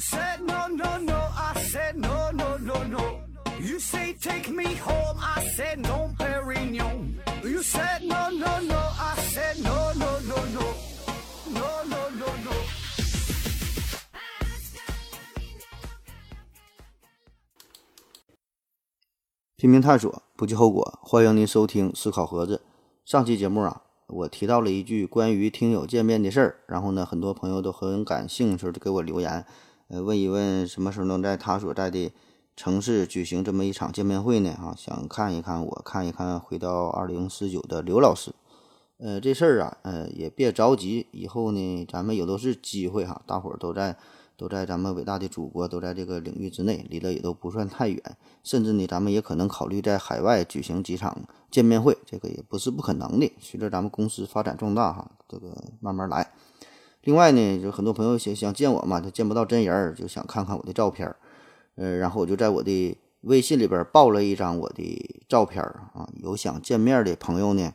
[0.00, 3.20] said no no no, I said no no no no.
[3.60, 7.20] You say take me home, I said no, Perignon.
[7.44, 10.64] You said no no no, I said no no no no,
[11.52, 12.52] no no no no.
[19.56, 20.98] 拼命探索，不计后果。
[21.02, 22.62] 欢迎您收听思考盒子。
[23.04, 29.44] 上期节目啊，我提到了一句关于听友见面的事儿，然后呢，很多朋友都很感兴趣的给我留言，
[29.90, 32.12] 呃，问一问什么时候能在他所在的
[32.56, 34.50] 城市举行这么一场见面会呢？
[34.52, 38.32] 啊，想看一看我，看一看回到二零四九的刘老师。
[38.98, 43.96] 呃，这事儿啊，呃，也别着急，以后呢，咱们有都是机会哈，大伙儿都在。
[44.36, 48.02] 都在咱们伟大的祖国，都在这个领域之内，离得也都不算太远，
[48.42, 51.14] 甚至呢，咱们也可能考虑在海外举行几场
[51.50, 53.30] 见面会，这个也不是不可能的。
[53.38, 56.32] 随着咱们公司发展壮大，哈，这个慢慢来。
[57.02, 61.16] 另外呢，就很多朋友想想见我嘛，他见不到真人儿，就想看看我的照片儿，
[61.76, 67.72] 呃，然后我就在我的微信里边报了一张我的照片儿啊，有想见面的朋友呢，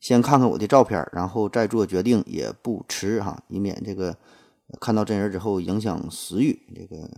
[0.00, 4.16] 先看看我的照片儿，然后再做决定也不迟哈，以免这个。
[4.78, 7.10] 看到真人之后影响食欲，这个，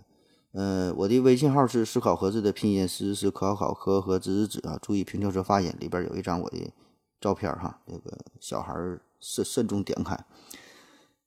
[0.52, 6.72] 呃，我的微信号是思考盒子的拼音，思思考考科和子子子啊，注意平翘舌发音，里边有一张我的
[7.20, 8.72] 照片儿哈，这个小孩
[9.18, 10.16] 慎慎重点开，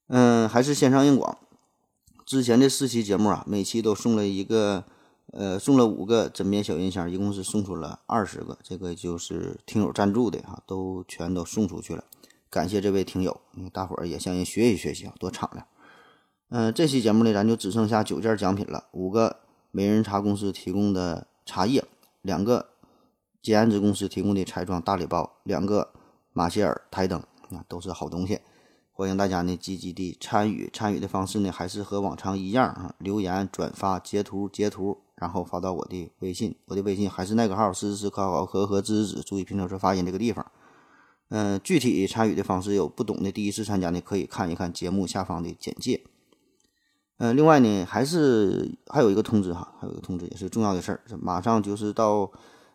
[0.08, 1.38] 嗯，还是先上硬广，
[2.26, 4.84] 之前的四期节目啊，每期都送了一个，
[5.32, 12.04] 呃，送了五个枕边小音箱，一共是送出了二十个，这个就是听友赞助的哈，都全都送出去了，
[12.50, 13.40] 感谢这位听友，
[13.72, 15.66] 大伙儿也向人学习学习啊，多敞亮。
[16.50, 21.82] 嗯，这期节目呢，咱就只剩下九件奖品了：五个美人茶公司提供的茶叶，
[22.20, 22.68] 两个
[23.42, 25.92] 吉安子公司提供的彩妆大礼包，两个
[26.34, 27.18] 马歇尔台灯
[27.50, 28.40] 啊，都是好东西。
[28.96, 40.46] 欢迎大家呢积极的参与，参与的方式呢还是和往常一样啊，留言、转发、截图、截图，然后发到我的微信，我的微信还是那个号：时时考考和和知识，注意平常说发音这个地方。
[41.30, 46.04] 嗯，具体参与的方式有不懂的，第一次参加呢，可以看一看节目下方的简介。
[47.16, 52.30] 呃，另外呢，还是还有一个通知哈，还有一个通知也是重要的事儿，马上就是到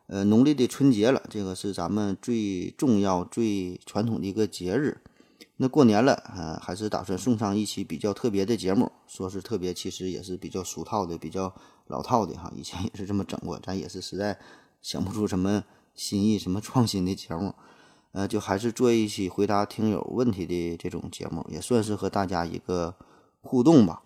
[0.08, 4.98] 呃农历的春节了，这个是咱们最重要、最传统的一个节日。
[5.62, 11.54] 那过年了，呃，还是打算送上一期比较特别的节目，说是特别，其实也是比较俗套的、比较
[11.88, 12.50] 老套的哈。
[12.56, 14.40] 以前也是这么整过，咱也是实在
[14.82, 17.54] 想不出什么新意、什么创新的节目，
[18.14, 22.96] 呃，就还是做一期回答听友问题的这种节目，也算是和大家一个
[23.42, 24.02] 互动吧。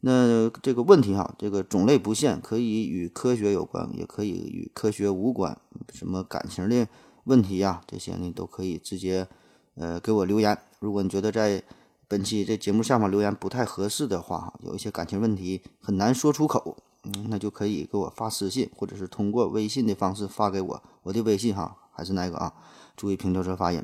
[0.00, 5.58] 那这个问题哈，这个种类不限，可以与科学有关，也可以与科学无关。
[5.92, 6.88] 什么感情的
[7.24, 9.28] 问题呀，这些呢都可以直接
[9.74, 10.56] 呃给我留言。
[10.86, 11.60] 如果你觉得在
[12.06, 20.82] 本期这节目下方留言不太合适的话哈，有一些感情问题很难说出口，嗯，那就可以给我发私信，或者是通过微信的方式发给我。
[21.02, 22.54] 我的微信哈还是那个啊，
[22.96, 23.82] 注意平调舌发音。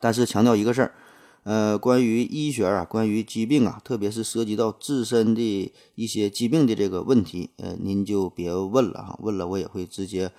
[0.00, 0.94] 但是强调一个事儿。
[1.42, 10.32] 呃，关于医学啊，关于疾病啊，特别是涉及到自身的一些疾病的这个问题，呃，您就别问了哈，问了我也会直接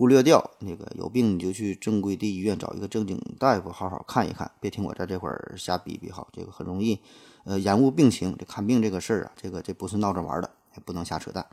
[0.00, 0.50] 忽略掉。
[0.60, 6.98] 那个有病你就去正规的医院找一个正经大夫好好看一看，别听我在这块儿瞎逼逼哈，这个很容易
[7.44, 8.34] 呃延误病情。
[8.38, 11.44] 这看病这个事儿啊，这个这不是闹着玩的，也不能瞎扯淡。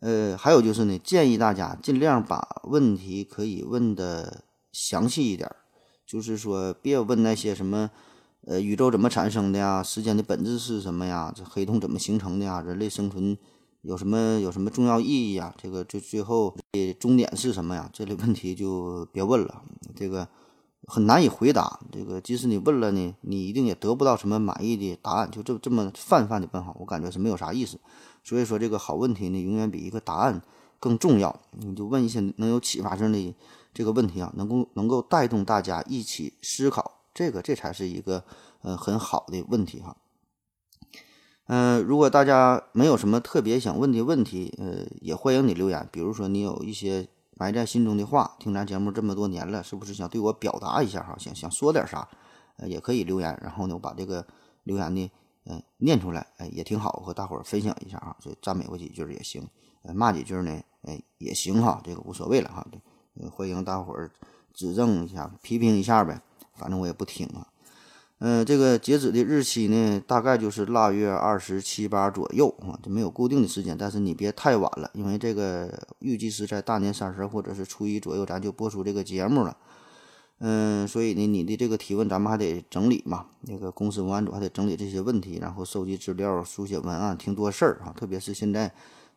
[0.00, 5.50] 呃，还有就是呢，建议大家尽量把问题可以问的详细一点，
[6.06, 7.90] 就是说别问那些什么。
[8.44, 9.84] 呃，宇宙怎么产生的呀？
[9.84, 11.32] 时间的本质是什么呀？
[11.32, 12.60] 这黑洞怎么形成的呀？
[12.60, 13.38] 人类生存
[13.82, 15.52] 有什么有什么重要意义呀？
[15.60, 17.90] 这个最最后的终点是什么呀？
[17.92, 19.62] 这类问题就别问了，
[19.96, 20.26] 这个
[20.86, 21.80] 很难以回答。
[21.90, 25.28] 这个即使你问了呢，你一定也得不到什么满意的答案。
[25.30, 27.78] 就这这么泛泛的问哈，我感觉是没有啥意思。
[28.22, 30.40] 所以说，这个好问题呢，永远比一个答案
[30.78, 31.40] 更重要。
[31.50, 33.34] 你就问一些能有启发性的
[33.74, 37.00] 这个问题啊，能够能够带动大家一起思考。
[37.12, 38.24] 这个这才是一个
[38.62, 39.96] 呃很好的问题哈，
[41.54, 45.86] 嗯，如果大家没有什么特别想问的问题，呃，也欢迎你留言。
[45.92, 51.14] 比如说你有一些埋在心中的话，听咱节目这么多年了，是不是想对我表达一下哈？
[51.18, 52.08] 想想说点啥，
[52.56, 53.38] 呃，也可以留言。
[53.42, 54.26] 然后呢，我把这个
[54.64, 55.10] 留言呢，
[55.44, 58.16] 嗯，念出来，哎，也挺好，和大伙儿分享一下啊。
[58.24, 59.46] 以赞美我几句也行，
[59.82, 62.66] 呃，骂几句呢，哎，也行哈，这个无所谓了哈。
[62.72, 64.10] 对，欢迎大伙儿
[64.54, 66.18] 指正一下，批评一下呗。
[66.54, 67.46] 反正我也不听啊，
[68.24, 73.76] 嗯，这个截止的日期呢，大概就是腊月二十七八左右啊，就没有固定的时间。
[73.76, 79.56] 但是你别太晚了，因为这个预计是在大年三十或者是初一左右，咱就播出这个节目了。
[80.38, 87.92] 嗯，所以呢，你的这个提问咱们还得整理嘛，那个公司文案组还得整理这些问题，然后收集资料、书写文案，挺多事儿啊。
[87.96, 88.72] 特别是现在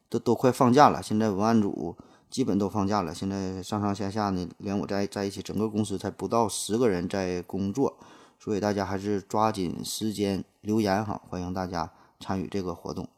[0.09, 1.95] 都都快放假了，现在文案组
[2.31, 7.95] 基本都放假了，现在上上下下呢，连我在在一起，整个公司才不到十个人在工作，
[8.39, 13.09] 所以大家还是抓紧时间留言哈，欢迎大家参与这个活动。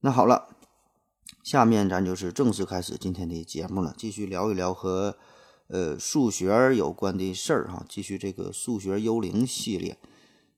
[0.00, 0.48] 那好了，
[1.42, 5.16] 下面咱就是正式开始今天的节目了，继续聊一聊和。
[5.68, 9.98] 呃，数学有关的事儿哈，继续这个数学幽灵系列。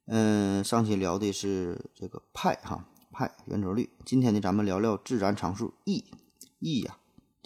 [0.05, 6.99] 嗯，上期聊的是这个派哈派圆周率，今天呢咱们聊聊自然常数 e，e 呀，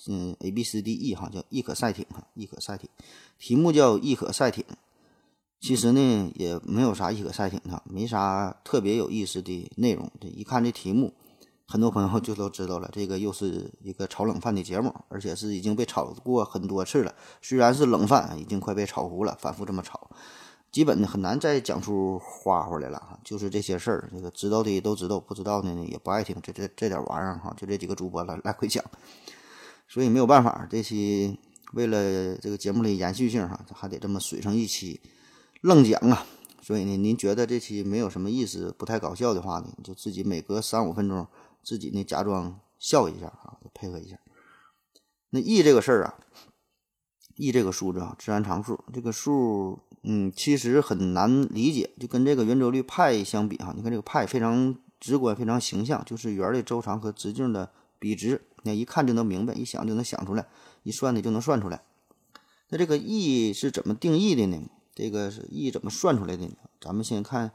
[0.09, 2.91] 嗯，a b c d e 哈叫 e 可赛艇哈，e 可赛艇，
[3.39, 4.65] 题目叫 e 可赛艇，
[5.63, 11.15] 其实呢也没有啥一可赛艇哈，没啥特别有意思的内容，这一看这题目。
[11.69, 17.15] 很多朋友 就都知道了，这个又是一个炒冷饭的节目，而且是已经被炒过很多次了。
[17.41, 20.11] 虽然是冷饭，已经快被炒糊了，反复这么炒，
[20.73, 23.21] 基本呢很难再讲出花花来了。
[23.23, 26.37] 就是这些事儿，这个知道的都知道，不知道的呢也不爱听。
[26.43, 28.85] 这这这点玩意儿哈，就这几个主播来来回讲，
[29.87, 31.39] 所以没有办法，这期
[31.73, 35.01] 为了这个节目的延续性哈，还得这么水上一期
[35.63, 36.27] 愣讲啊。
[36.61, 41.27] 所以呢，您觉得这期没有什么意思，不太搞笑的话呢，就自己每隔三五分钟。
[41.65, 44.19] 自己呢，假装笑一下啊，配合一下。
[45.31, 46.15] 那 e 这个事儿啊
[47.37, 57.71] ，e 这个数字啊，自然常数，这个数，嗯，其实很难理解，就跟这个圆周率派相比哈，你看这个派非常直观，非常形象，就是圆的周长和直径的
[58.01, 60.47] 比值，那一看就能明白，一想就能想出来，
[60.83, 61.83] 一算呢就能算出来。
[62.71, 64.61] 那这个 e 是怎么定义的呢？
[64.95, 66.53] 这个是 e 怎么算出来的呢？
[66.81, 67.53] 咱们先看。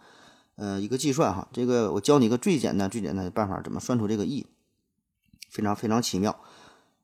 [0.59, 4.47] 呃，一个计算哈，这个我教你一个最简单、最简单的办法，怎么算出这个 e，
[5.51, 6.35] 非常非常奇妙。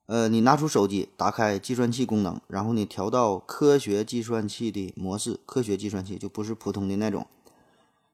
[0.06, 7.28] 呃，你拿出手机，打开计算器功能，然后你调到科学计算器的模式，科学计算器就不是普通的那种。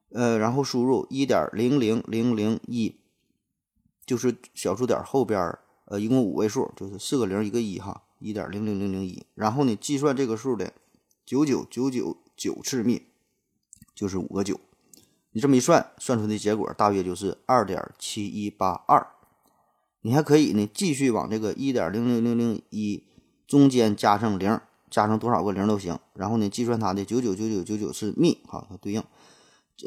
[0.09, 2.97] 呃，然后输入一点零零零零一，
[4.05, 9.25] 就是小数点后边呃，一共五位数，就是四个零一个一哈，一点零零零零一。
[9.33, 10.71] 然后呢，计算这个数的
[11.31, 13.03] 九九九九九次幂，
[13.95, 14.59] 就是五个九。
[15.31, 19.07] 你这么一算，算出的结果大约就是二点七一八二。
[20.01, 23.05] 你还可以呢，继续往这个一点零零零零一
[23.47, 25.97] 中间加上零，加上多少个零都行。
[26.15, 29.01] 然后呢，计算它的九九九九九九次幂，好，它对应。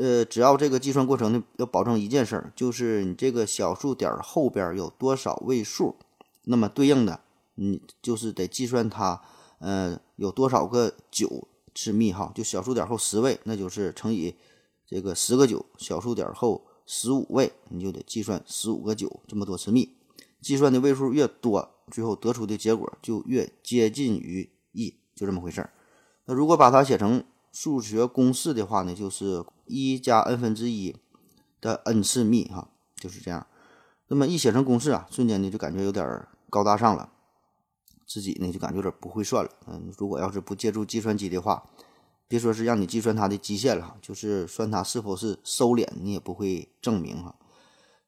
[0.00, 5.96] 呃，只要这个计算过程呢，要保证一件事儿，就是你这个小数点后边有多少位数，
[6.44, 7.20] 那么对应的，
[7.56, 9.20] 你就是得计算它，
[9.64, 14.36] 呃，有多少个九次幂哈，就小数点后十位，那就是乘以。
[14.86, 19.96] 这个十个九小数点后十五位，你就得计算十五个九这么多次幂，
[20.42, 25.72] 计算的位数越多，最后得出的结果就越接近于一就这么回事儿。
[26.26, 30.94] 那如果把它写成数学公式的话呢，就是一加 n 分之一
[31.62, 33.46] 的 n 次幂，哈，就是这样。
[34.08, 37.10] 那么一写成公式啊，瞬间呢就感觉有点高大上了，
[38.06, 39.50] 自己呢就感觉有点不会算了。
[39.66, 41.64] 嗯，如果要是不借助计算机的话。
[42.26, 47.36] 别说是让你计算它的基线了，就是算它是否是收敛，你也不会证明哈。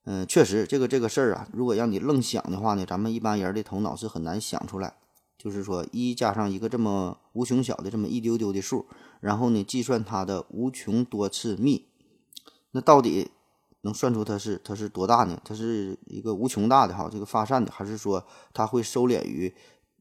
[0.04, 4.94] 嗯，确实，这个这个事儿啊，如果让你愣想的话呢，咱们一般人的头脑是很难想出来。
[5.36, 8.86] 就是说，一加上一个这么无穷小的这么一丢丢的数，
[9.20, 11.84] 然后呢，计算它的无穷多次幂，
[12.70, 13.30] 那到底
[13.82, 15.40] 能算出它是它是多大呢？
[15.44, 19.54] 它是一个无穷大的哈，这个发散的，还是说它会收敛于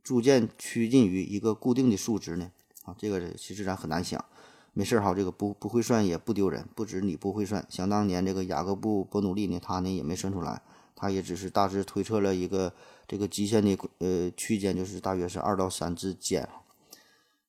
[0.06, 2.52] 逐渐趋近于一个固定的数值呢？
[2.84, 4.24] 啊，这个其实咱很难想，
[4.72, 10.62] 没事儿哈，这个不不会算也不丢人，不止你不会算，想当年这个雅各布·伯努利呢，他呢也没算出来，
[10.96, 12.72] 他也只是大致推测了一个
[13.08, 16.48] 这个极限的呃区间，就是大约是二到三之间。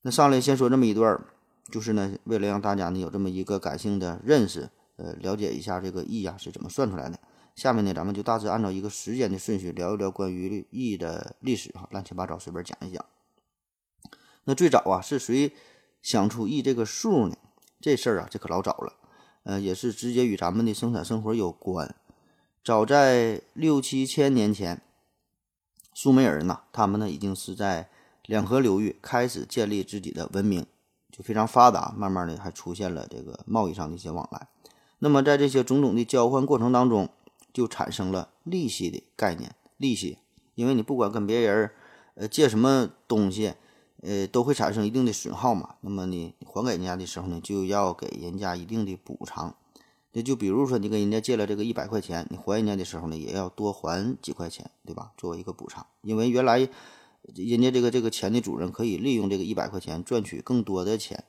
[0.00, 1.26] 那上来先说这么一段儿，
[1.70, 7.18] 就是呢，为了让大家呢有这么一个感性的认识，呃，了解一下这个 e 呀是怎么算出来的。
[7.56, 13.02] 下面呢，咱们就大致按照一个时间的顺序聊一聊关于 e 的历史哈，乱七八糟随便讲一讲。
[14.44, 15.52] 那最早啊，是谁
[16.02, 17.36] 想出 e 这个数呢？
[17.80, 18.92] 这事儿啊，这可老早了，
[19.44, 21.94] 呃，也是直接与咱们的生产生活有关。
[22.62, 24.82] 早在六七千年前，
[25.94, 27.88] 苏美尔人呐，他们呢已经是在
[28.26, 30.66] 两河流域开始建立自己的文明，
[31.10, 31.94] 就非常发达。
[31.96, 34.46] 慢慢的，还出现了这个贸易上的一些往来。
[34.98, 37.08] 那么在这些种种的交换过程当中，
[37.56, 39.54] 就产生了利息的概念。
[39.78, 40.18] 利息，
[40.54, 41.70] 因为你不管跟别人
[42.14, 43.54] 呃借什么东西。
[44.02, 45.76] 呃，都会产生一定的损耗嘛。
[45.80, 49.56] 那么你还给人家的时候呢，就要给人家一定的补偿。
[50.12, 55.12] 那就比如说你跟人家借了这个一百块钱，你还人家的时候呢，也要多还几块钱，对吧？
[55.16, 55.84] 作为一个补偿。
[56.02, 56.58] 因为原来，
[57.34, 61.25] 人家这个这个钱的主人可以利用这个一百块钱赚取更多的钱。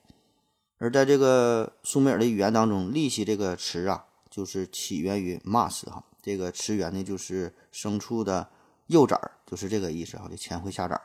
[0.78, 8.50] 而在这个苏美尔的语言当中，利息这个词啊，就是起源于 mas 哈，这个词源呢就是牲畜的
[8.88, 11.02] 幼崽儿，就是这个意思哈，这钱会下崽儿。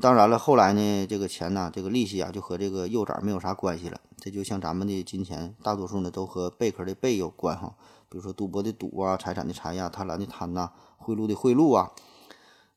[0.00, 4.00] 当然了，后来呢，这个钱呢，这个利息啊，就和这个幼崽没有啥关系了。
[4.16, 7.74] 这就像咱们的金钱，大多数呢都和贝壳的贝有关哈。
[8.08, 11.90] 比如说赌博的赌啊，财产的财呀，贪婪的贪呐，贿赂的贿赂啊。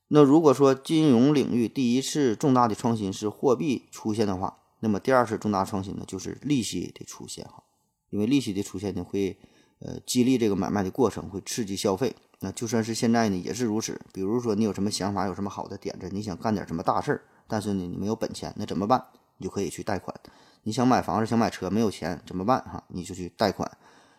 [0.07, 7.63] 那如果说金融领域第一次重大的创新是货币出现的话，那么第二次重大创新呢，就是利息的出现哈。
[8.09, 9.39] 因为利息的出现呢，会
[9.81, 12.15] 呃激励这个买卖的过程，会刺激消费。
[12.39, 14.01] 那就算是现在呢，也是如此。
[14.11, 19.05] 比如说你有什么想法，有什么好的点子，你想干点什么大事儿，但是呢你没有本钱，那怎么办？
[19.37, 20.15] 你就可以去贷款。
[20.63, 22.61] 你想买房子，想买车，没有钱怎么办？
[22.61, 23.69] 哈，你就去贷款。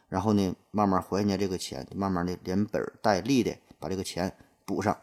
[0.09, 4.97] 然后呢，慢慢还人家这个钱，慢慢的连本带利的把这个钱补上，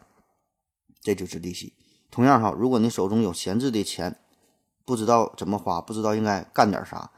[1.00, 1.72] 这就是利息。
[2.10, 4.16] 同样哈，如果你手中有闲置的钱，
[4.84, 7.10] 不知道怎么花，不知道应该干点啥，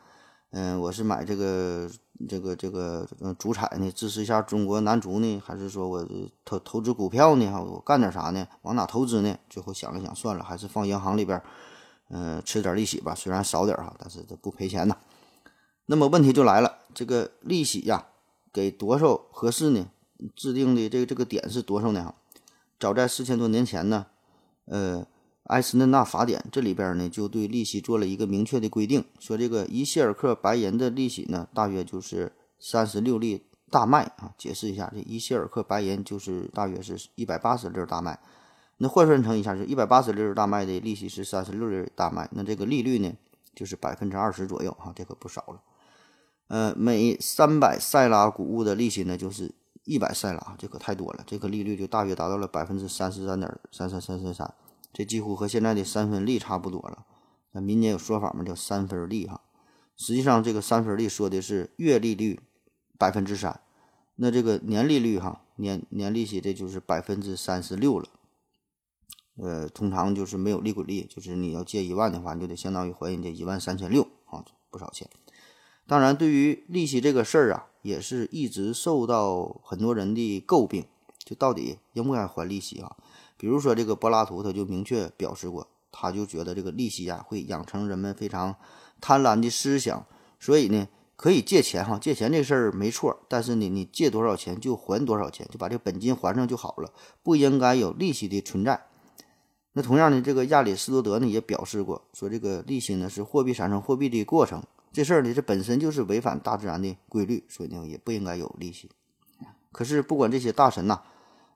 [0.54, 1.90] 嗯，我是买这个
[2.28, 6.06] 这个这个嗯足彩呢，支持一下中国男足呢，还是说我
[6.44, 7.50] 投投资股票呢？
[7.50, 8.46] 哈，我干点啥呢？
[8.60, 9.34] 往哪投资呢？
[9.48, 11.42] 最后想了想，算了，还是放银行里边，
[12.10, 14.94] 嗯，吃点利息吧，虽然少点哈，但是这不赔钱呐。
[15.86, 18.08] 那么问题就来了，这个利息呀，
[18.52, 19.86] 给多少合适呢？
[20.36, 22.14] 制定的这个这个点是多少呢？
[22.78, 24.04] 早在四千多年前呢，
[24.66, 25.06] 呃，
[25.44, 34.32] 埃斯嫩纳法典这里边呢就对利息做了一个明确的规定，说这个一谢尔克白银的利息呢，大约就是三十六粒大麦啊。
[34.38, 38.18] 解释一下，这一谢尔克白银就是大约是一百八十粒大麦。
[38.78, 43.12] 那换算成一下，是一百八十粒大麦的利息是三十六粒大麦，那这个利率呢
[43.54, 45.60] 就是百分之二十左右哈，这可不少了。
[46.48, 49.52] 呃，每三百塞拉谷物的利息呢，就是
[49.84, 51.24] 一百塞拉，这可太多了。
[51.26, 54.54] 这个利率就大约达到了百分之三十三点三三三三三，
[54.92, 57.06] 这几乎和现在的三分利差不多了。
[57.52, 59.40] 那民间有说法嘛，叫三分利哈。
[59.96, 62.40] 实际上，这个三分利说的是月利率
[62.98, 63.60] 百分之三，
[64.16, 68.08] 那这个年利率哈，年年利息这就是百分之三十六了。
[69.36, 75.08] 呃，通常就是没有利滚利，就是你要借一万的话，你就得相当于还人家一万三千六啊，不少钱。
[75.86, 80.84] 当然，对于利息这个事儿啊，也是一直受到很多人的诟病。
[81.24, 82.96] 就到底应不应该还利息啊？
[83.42, 88.54] 比如说这个柏拉图，他就明确表示过，他就觉得这个利息啊会养成人们非常
[89.00, 90.06] 贪婪的思想，
[90.38, 96.92] 所以呢，可以借钱哈，借钱这事儿没错，但是呢，你借多少钱就还多少钱，就把这本金还上就好了，
[97.24, 98.86] 不应该有利息的存在。
[99.72, 104.62] 那同样呢，这个亚里士多德呢也表示过，说这个利息呢是货币产生货币的过程。
[104.92, 108.88] 这事儿呢，这本身就是违反大自然的规律，所以呢，也不应该有利息。
[109.72, 111.00] 可是，不管这些大神呐，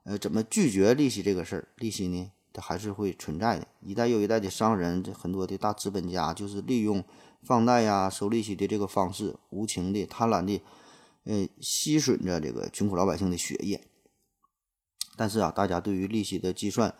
[0.07, 3.67] 呃，怎么拒绝利息这个事儿，利息呢，它还是会存在的。
[3.81, 7.03] 一代又一代的商人，这很多的大资本家，就是利用
[7.43, 10.61] 放贷呀、收利息的这个方式，无情的、贪婪的，
[11.25, 13.85] 呃，吸吮着这个穷苦老百姓的血液。
[15.17, 16.95] 但是啊，大家对于利息的计算，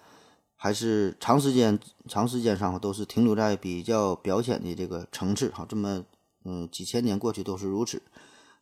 [0.58, 6.06] 还是长时间、长时间上都是停留在比较表浅的这个层次，哈，这么。
[6.50, 8.02] 嗯，几千年过去都是如此，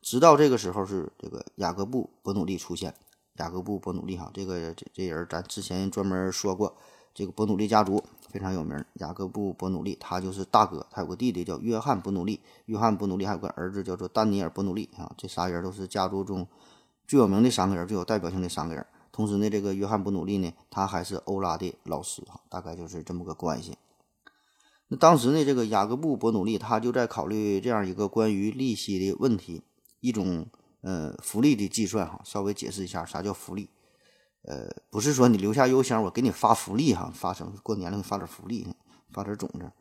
[0.02, 2.96] 直到这个时候是这个雅各布·伯努利出现。
[3.38, 6.76] 雅各布·伯努利哈，这个这这人咱之前专门说过，
[7.14, 8.84] 这个伯努利家族非常有名。
[8.94, 15.14] 雅各布·伯努利他就是大哥，他有个弟弟叫约翰·伯努利，约翰·伯努利还有个儿子叫做丹尼尔·伯努利啊。
[15.18, 16.48] 这仨人都是家族中
[17.08, 18.86] 最有名的三个人，最有代表性的三个人。
[19.12, 23.78] 同时呢，这个约翰·伯努利呢，他还是欧拉的老师哈，大概就是这么个关系。
[24.88, 29.62] 那当时呢，这个雅各布·伯努利他就在考虑这样一个关于利息的问题，
[30.00, 30.48] 一种
[30.86, 32.22] 呃福利的计算哈。
[32.24, 33.68] 稍微解释一下啥叫福利，
[34.44, 38.68] 呃，不是说你留下邮箱我给你发福利哈，发什么过年了发点福利，
[39.12, 39.72] 发点种子，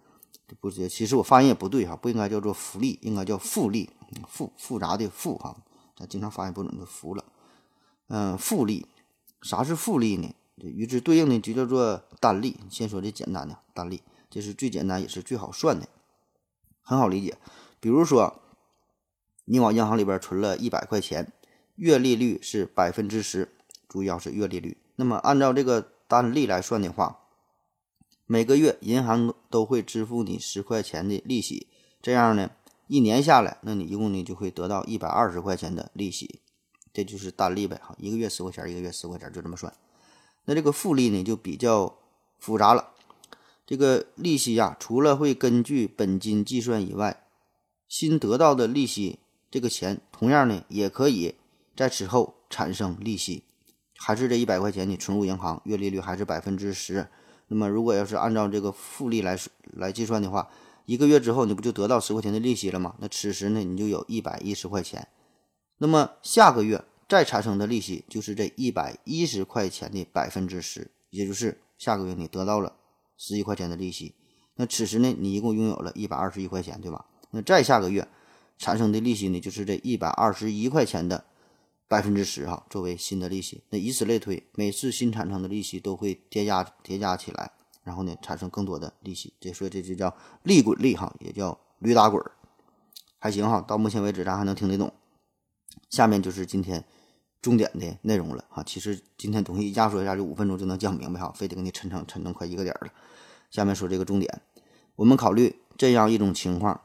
[0.48, 3.90] 这不是，其实我发音也不对哈，不应该叫做福利，应该叫复利，
[4.26, 5.54] 复复杂的复哈，
[5.96, 7.24] 咱经常发音不准就服了。
[8.08, 8.86] 嗯，复利，
[9.42, 10.34] 啥是复利呢？
[10.56, 12.56] 与之对应的就叫做单利。
[12.70, 14.02] 先说这简单的单利。
[14.30, 15.86] 这是最简单也是最好算的，
[16.82, 17.36] 很好理解。
[17.78, 18.40] 比如说，
[19.44, 21.32] 你往银行里边存了一百块钱，
[21.76, 23.52] 月利率是百分之十，
[23.88, 24.76] 注意要是月利率。
[24.96, 27.20] 那么按照这个单利来算的话，
[28.26, 31.68] 每个月银行都会支付你十块钱的利息。
[32.00, 32.50] 这样呢，
[32.86, 36.40] 一年下来，那你一共呢就会得到一百二十块钱的利息。
[36.92, 39.74] 这就是单利呗，哈，一个月十块钱，一个月十块钱，就这么算。
[40.44, 41.98] 那这个复利呢就比较
[42.38, 42.92] 复杂了。
[43.66, 47.26] 这个利息呀，除了会根据本金计算以外，
[47.88, 49.18] 新得到的利息
[49.54, 51.36] 这个钱，同样呢，也可以
[51.76, 53.44] 在此后产生利息，
[53.96, 57.06] 还是这一百块钱你存入银行，月利率还是百分之十，
[57.46, 59.38] 那么如果要是按照这个复利来
[59.74, 60.50] 来计算的话，
[60.86, 62.96] 一个月之后你不就得到十块钱的利息了吗？
[62.98, 65.06] 那此时呢，你就有一百一十块钱。
[65.78, 72.74] 那么下个月再产生的利息就是这一百一十块钱的百分之十，也就是下个月你得到了
[73.16, 74.16] 十一块钱的利息。
[74.56, 77.06] 那此时呢，你一共拥有了一百二十一块钱，对吧？
[77.30, 78.08] 那再下个月
[78.64, 81.22] 产生的利息呢，就是这一百二十一块钱的
[81.86, 83.62] 百分之十哈，作为新的利息。
[83.68, 87.52] 那以此类推，每次新产生的利息都会叠加叠加起来。
[87.82, 92.32] 然后呢，产生更多的利息，这所以这就叫利滚利哈，也叫驴打滚儿，
[93.18, 93.60] 还行哈。
[93.60, 94.90] 到目前为止，咱还能听得懂。
[95.90, 96.82] 下面就是今天
[97.42, 98.62] 重点的内容了哈。
[98.62, 102.92] 其实今天东西压缩一下，就五分钟就能讲明白哈，非得给你抻成抻成快一个点儿了。
[103.50, 104.40] 下面说这个重点，
[104.96, 106.80] 我们考虑这样一种情况，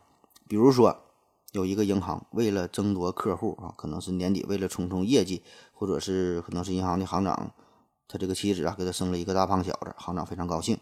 [0.50, 1.09] 比如说
[1.52, 7.52] 有一个银行为了争夺客户啊，可能是年底为了冲冲业绩，或者是可能是银行的行长。
[8.08, 10.80] 他这个妻子啊，给他生了一个大胖小子，行长非常高兴，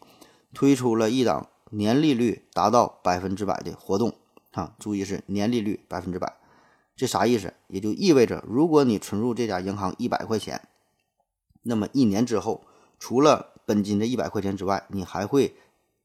[0.54, 4.16] 推出了一档年利率达到百分之百的活动
[4.52, 4.76] 啊！
[4.80, 6.38] 注意是年利率百分之百，
[6.96, 7.54] 这啥意思？
[7.68, 10.68] 也就意味着，如果你存入这家银行一百块钱，
[11.64, 12.64] 那么一年之后，
[12.98, 15.56] 除了本金的一百块钱之外，你还会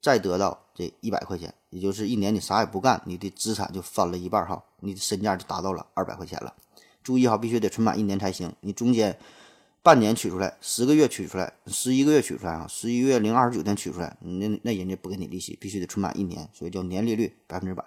[0.03, 6.53] 再得到这一百块钱，也就是一年你啥也不干，你的资产就翻了一半哈，你的身价就达到了二百块钱了。
[7.03, 9.19] 注意哈，必须得存满一年才行，你中间。
[9.85, 17.85] 半年取出来，十个月取出来，十一个月取出来啊，十一月零二十九天取出来，那那人家不给你利息，必须得存满一年，所以叫年利率百分之百。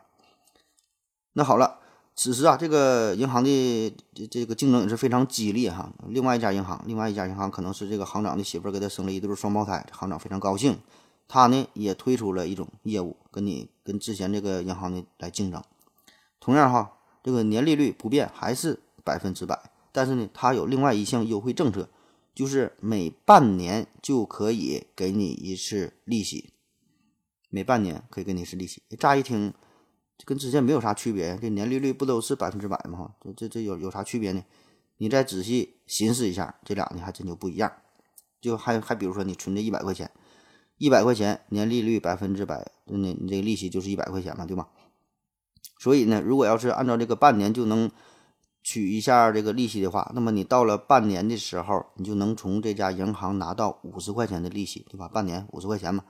[1.31, 1.79] 那好了，
[2.13, 5.89] 此时啊，这个银行的这这个竞争也是非常激烈哈。
[6.09, 10.77] 另外一家银行，另外一家银行可能是这个行长的媳妇给他生了一对双胞胎，行长非常高兴，
[11.27, 15.63] 他呢也推出了一种业务，跟你跟之前这个银行呢来竞争。
[16.39, 19.71] 同样哈，这个年利率不变，还是百分之百。
[19.91, 21.89] 但是呢，它有另外一项优惠政策，
[22.33, 26.53] 就是每半年就可以给你一次利息，
[27.49, 28.83] 每半年可以给你一次利息。
[28.99, 29.53] 乍一听，
[30.25, 33.15] 跟之前没有啥区别，这年利率不都是百分之百吗？
[33.21, 34.43] 这这这有有啥区别呢？
[34.97, 37.71] 你再仔细寻思一下，这俩呢还真就不一样。
[38.41, 40.11] 就还还比如说，你存这一百块钱，
[40.77, 44.67] 一百块钱年利率百分之百，那你这个利息就是一百块钱嘛，对吧？
[45.79, 47.91] 所以呢，如果要是按照这个半年就能。
[48.67, 55.07] 取一下这个利息的话，那么你到了半年的时候，你就能从这家银行拿到五十块钱的利息，对吧？
[55.07, 56.03] 半年五十块钱嘛。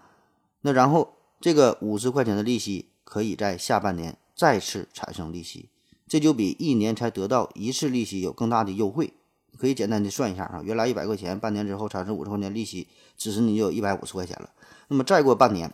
[0.61, 5.67] 那然后这个五十块钱的利息可以在下半年再次产生利息，
[6.07, 9.11] 这就比一年才得到一次利息有更大的优惠。
[9.57, 14.49] 可以简单的算一下啊，原来一百块钱，半年之后产生五十块钱利息，此时你就有一百五十块钱了。
[14.87, 15.73] 那么再过半年，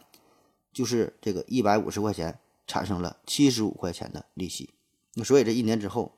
[0.73, 4.73] 就是这个一百五十块钱产生了七十五块钱的利息。
[5.15, 6.13] 那所以这一年之后。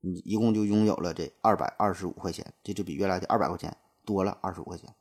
[0.00, 4.94] 你一共就拥有了这二百二十五块钱，这就比原来的二百块钱多了二十五块钱。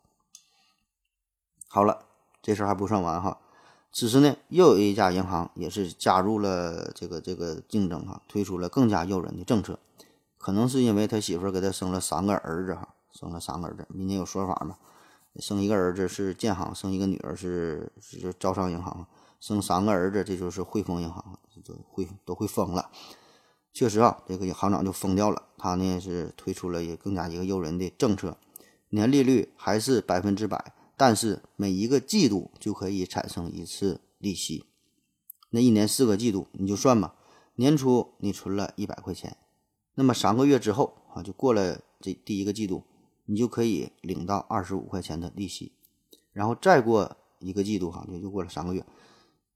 [1.67, 2.05] 好了，
[2.41, 3.39] 这事儿还不算完哈。
[3.91, 9.77] 此时呢，又有一家银行也是加入了这个这个竞争哈，推出了更加诱人的政策。
[10.39, 13.85] 可能是因为他媳妇儿给他生了三个儿子哈，生了三个儿子。
[13.89, 14.79] 民间有说法嘛，
[15.39, 19.07] 生一个儿子是建行，生一个女儿是是招商银行，
[19.39, 22.89] 生三个儿子这就是汇丰银行，这汇都会疯了。
[23.73, 25.43] 确实啊，这个行长就疯掉了。
[25.57, 28.37] 他呢是推出了也更加一个诱人的政策，
[28.89, 34.65] 年利率还是百分之百，但是每一个季度就可以产生一次利息。
[35.51, 37.13] 那一年四个季度，你就算吧。
[37.55, 39.37] 年初你存了一百块钱，
[39.95, 42.83] 那么三个月之后啊，就过了这第一个季度，
[43.27, 45.71] 你就可以领到二十五块钱的利息。
[46.33, 48.83] 然后再过一个季度哈，就又过了三个月，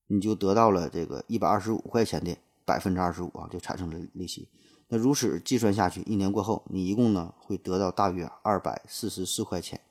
[0.05, 2.37] 你就得到了这个一百二十五块钱的。
[2.63, 4.47] 百分之二十五啊，就产生了利息。
[4.87, 9.81] 那如此计算下去，一年过后，你一共呢会得到大约二百四十四块钱。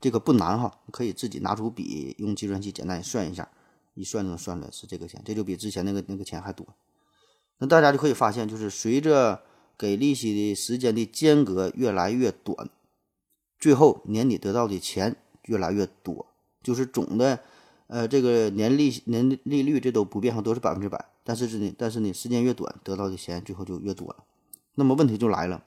[0.00, 3.48] 这个不难哈，可以自己拿出笔，用计算器简单算一下，
[3.94, 6.66] 一算就能算出来是这个钱，这就比之前那个那个钱还多。
[7.58, 9.42] 那大家就可以发现，就是随着
[9.78, 12.68] 给利息的时间的间隔越来越短，
[13.60, 16.26] 最后年底得到的钱越来越多，
[16.62, 17.40] 就是总的。
[17.92, 21.06] 呃，这个年利年利率这都不变化，都是百分之百。
[21.24, 24.22] 但是呢，但是呢，时间越短，得到的钱最后就越多了。
[24.76, 25.64] 那么问题就来了，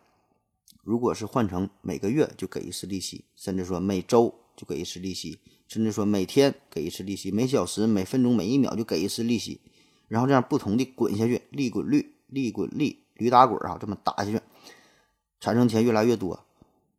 [0.84, 9.60] 如果是换成每个月就给一次利息，甚至说每周就给一次利息，甚至说每天给一次利息，每小时、每分钟、每一秒就给一次利息，
[10.08, 14.40] 然后这样不同的滚下去，利滚率、利滚利、驴打滚啊，这么打下去，
[15.42, 16.46] 产生钱越来越多。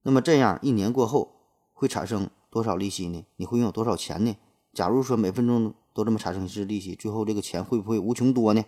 [0.05, 1.35] 那么这样一年过后
[1.73, 3.25] 会产生多少利息呢？
[3.37, 4.37] 你会拥有多少钱呢？
[4.73, 8.65] 假如说每分钟都这么产生一次利息，最后这个钱会不会无穷多呢？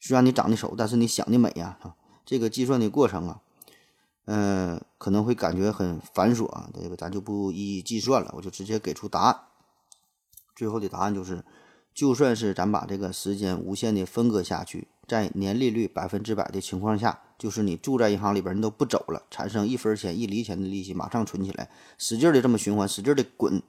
[0.00, 1.78] 虽然你长得丑，但是你想的美呀！
[1.80, 3.40] 哈，这个计算的过程啊，
[4.24, 6.70] 嗯，可能会感觉很繁琐啊。
[6.72, 9.40] 这个咱就不一一计算了，我就直接给出答案。
[10.56, 11.44] 最后的答案就是，
[11.92, 23.62] 就算是咱把这个时间无限的分割下去，在年利率百分之百的情况下，就是你住在银行里边，你都不走了，产生一分钱一厘钱的利息，马上存起来，使劲的这么循环，使劲的滚，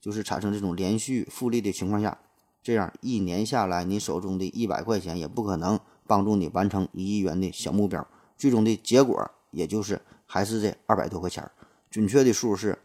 [0.00, 2.16] 就是产生这种连续复利的情况下，
[2.62, 11.50] 这样一年下来，你手中的一百块钱也不可能帮助你完成一亿元的小目标，最终的结果也就是还是这二百多块钱儿，
[11.90, 12.78] 准确的数是，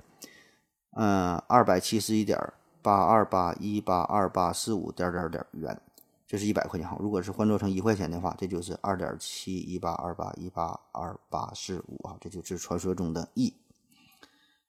[0.95, 2.39] 嗯，二百七十一点
[2.81, 5.79] 八二八一八二八四五点点点元，
[6.33, 6.97] 这是一百块钱哈。
[6.99, 13.53] 如果是换做成一块钱的话，这就是二点七一八二八一八二八四五啊，这就是传说中的 e。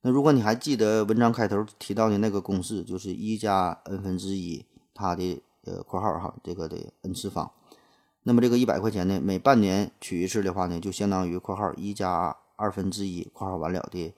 [0.02, 7.50] 那如果你还记得文章开头提到的那个公式，就是一加 n 分之一，它的呃括号哈这个的 n 次方。
[8.24, 14.12] 那么这个一百块钱呢，每半年取一次的话呢，就相当于括号一加二分之一括号完了的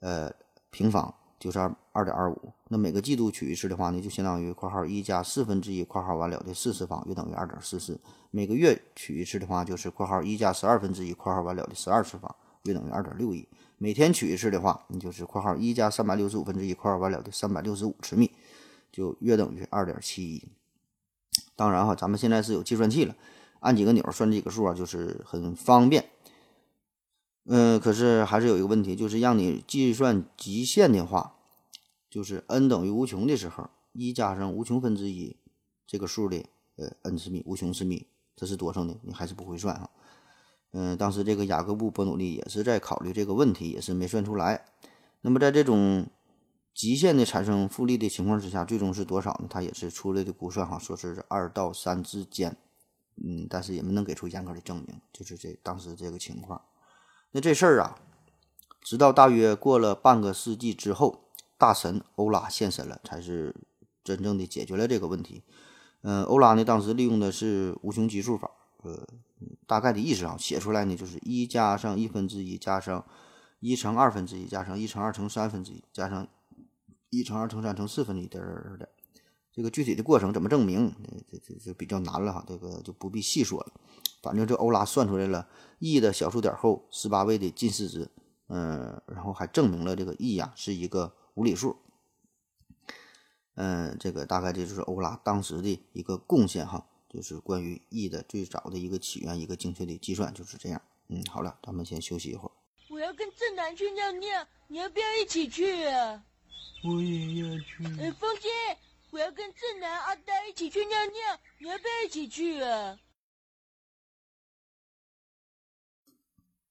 [0.00, 0.32] 呃
[0.70, 2.52] 平方，就是二二点二五。
[2.68, 7.98] 那每个季度取一次的话呢，就相当于括号一加四分之一括号完了的四次方，约等于二点四四。
[8.30, 13.46] 每个月取一次的话，就是括号一加十二分之一括号完了的十二次方，约等于二点六一。
[13.78, 18.30] 每天取一次的话，你就是括号一加三百六十五分之一括号完了的三百六十五次幂，
[18.90, 20.42] 就约等于二点七一。
[21.54, 23.14] 当然哈，咱们现在是有计算器了，
[23.60, 26.04] 按几个钮算几个数啊，就是很方便。
[27.48, 31.36] 嗯，可是还是有一个问题，就是让你计算极限的话，
[32.10, 35.36] 就是 n 等于无穷的时候，一加上无穷分之一
[35.86, 38.96] 这个数的呃 n 次幂，无穷次幂，这是多少呢？
[39.02, 39.88] 你还是不会算哈。
[40.72, 44.66] 嗯，当时这个雅各布·伯努利也是在考虑这个问题，也是没算出来。
[45.20, 46.06] 那么在这种
[46.74, 49.46] 极限的产生复利的情况之下，最终是多少呢？
[49.48, 52.56] 他也是出来的估算哈，说是二到三之间。
[53.24, 56.60] 嗯，但是也没能给出严格的证明，就是这当时这个情况。
[57.36, 57.98] 那这事儿啊，
[58.80, 63.54] 直到大约过了半个世纪之后，大神欧拉现身了，才是
[64.02, 65.42] 真正的解决了这个问题。
[66.00, 68.50] 嗯，欧拉呢，当时利用的是无穷级数法，
[68.84, 69.06] 呃。
[69.66, 73.04] 大概的意思啊，写出来呢就是一加上一分之一加上
[73.60, 76.26] 一乘二分之一加上一乘二乘三分之一加上
[77.10, 78.42] 一乘二乘三乘四分之一点
[78.78, 78.88] 点。
[79.52, 80.90] 这个具体的过程怎么证明？
[81.30, 83.72] 这这这比较难了哈，这个就不必细说了。
[84.26, 88.10] 反正这欧拉算出来了 e 的小数点后十八位的近似值，
[88.48, 91.76] 嗯，然后还证明了这个 e 呀是一个无理数。
[93.54, 96.84] 嗯，这个大概这就是欧拉当时的一个贡献哈。
[97.08, 100.82] 就是关于 e 的最早的一个起源，一个精确的计算就是这样。
[101.06, 102.52] 嗯，好了，咱们先休息一会儿。
[102.90, 106.22] 我要跟正南去尿尿，你要不要一起去啊？
[106.84, 107.84] 我也要去。
[108.02, 108.48] 哎，风姐，
[109.12, 112.98] 我要跟正南、阿呆一起去尿尿，你要不要一起去啊？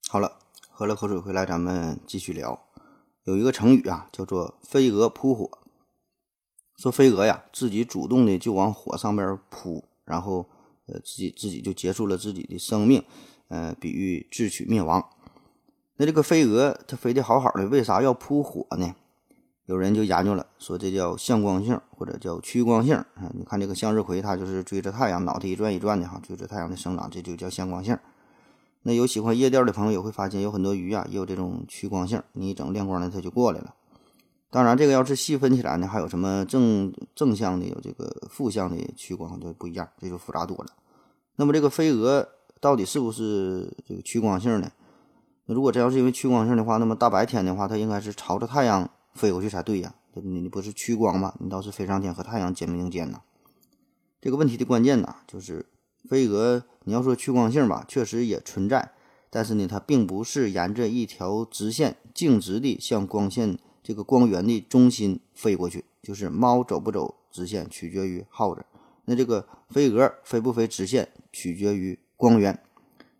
[0.07, 0.37] 好了，
[0.69, 2.59] 喝了口水回来，咱们继续聊。
[3.23, 5.49] 有一个成语啊，叫做“飞蛾扑火”，
[6.77, 9.83] 说飞蛾呀，自己主动的就往火上边扑。
[10.05, 10.47] 然后，
[10.85, 13.03] 呃，自己自己就结束了自己的生命，
[13.47, 15.03] 呃，比喻自取灭亡。
[15.97, 18.95] 那这个飞蛾它飞得好好的，为啥要扑火呢？
[19.65, 23.31] 有人就研究了，说这叫向光性或者叫趋光性啊。
[23.33, 27.97] 你看这个向日葵，它就是追着太阳，脑袋一转一转的哈，追着太阳的生长，这就叫向光性。
[28.87, 33.73] 那有喜欢夜钓的朋友也会发现，有很多鱼啊也有这种趋光性，你一整亮光的，它就过来了。
[34.51, 40.67] 当然，这个要是细分起来呢，还有什么正正向的，有这个负向的趋光就不一样，这就复杂多了。
[41.37, 42.29] 那么这个飞蛾
[42.61, 44.71] 到底是不是这个趋光性呢？
[45.47, 49.95] 那如果真要是因为趋光性的话，那么大白天的话，它应该是朝着太阳飞过去才对呀。
[50.13, 51.33] 你你不是趋光吗？
[51.39, 53.21] 你倒是飞上天和太阳肩并肩呐。
[54.21, 55.65] 这个问题的关键呢，就是
[56.07, 58.91] 飞蛾你要说趋光性吧，确实也存在，
[59.29, 63.57] 但是呢，它并不是沿着一条直线径直的向光线。
[63.83, 68.65] 这个光源的中心飞过去，就是猫走不走直线取决于耗子，
[69.05, 72.59] 那这个飞蛾飞不飞直线取决于光源。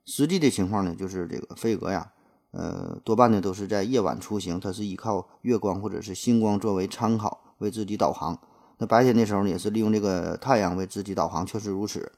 [0.05, 2.11] 实际的情况呢，就是这个飞蛾呀，
[2.49, 8.35] 呃，多半呢都是在夜晚出行，它是依靠月光或者是星光作为参考为自己导航。
[8.79, 12.11] 那白天的时候呢，也是利用这个太阳为自己导航，确实如此。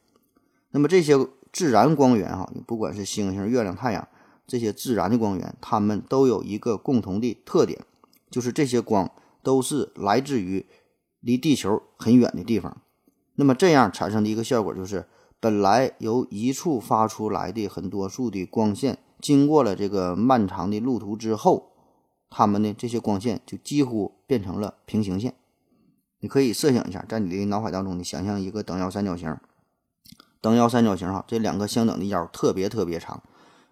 [0.72, 1.14] 那么这些
[1.52, 4.08] 自然光源哈，不管是星星、月亮、太阳
[4.46, 7.80] 这些自然的光源，它们都有一个共同的特点。
[8.30, 9.10] 就是这些光
[9.42, 10.66] 都是来自于
[11.22, 12.82] 离地球很远的地方，
[13.36, 15.06] 那么这样产生的一个效果就是，
[15.40, 21.72] 本来由一处发出来的很多束的光线，经过了这个漫长的路途之后，
[22.30, 25.34] 它们呢这些光线就几乎变成了平行线。
[26.20, 29.34] 你可以设想一下，在你的脑海当中，你想象一个等腰三角形，
[30.48, 33.22] 等腰三角形哈，这两个相等的腰特别特别长，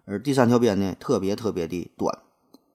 [0.04, 2.18] 而第三条边呢特别特别的短。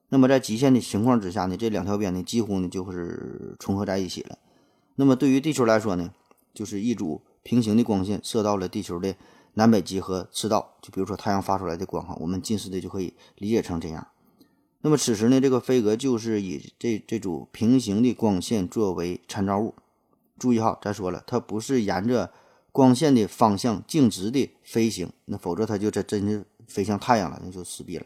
[0.10, 4.40] 那么在极限的情况之下呢，这两条边呢几乎呢就是重合在一起了。
[4.96, 6.12] 那么对于地球来说呢，
[6.52, 9.16] 就是一组平行的光线射到了地球的
[9.54, 10.74] 南北极和赤道。
[10.82, 14.08] 就比如说太阳发出来的光哈，我们近似的就可以理解成这样。
[14.82, 19.76] 那么此时呢，这个飞蛾就是以这这组平行的光线作为参照物。
[20.40, 22.32] 注意哈，咱说了，它不是沿着
[22.71, 28.05] 光线的方向径直的飞行，那否则它就这真是飞向太阳了，那就死毙了。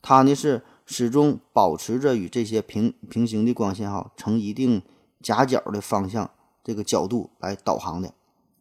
[0.00, 4.80] 它呢是始终保持着与这些平平行的光线哈成一定
[5.20, 6.30] 夹角的方向
[6.64, 8.12] 这个角度来导航的。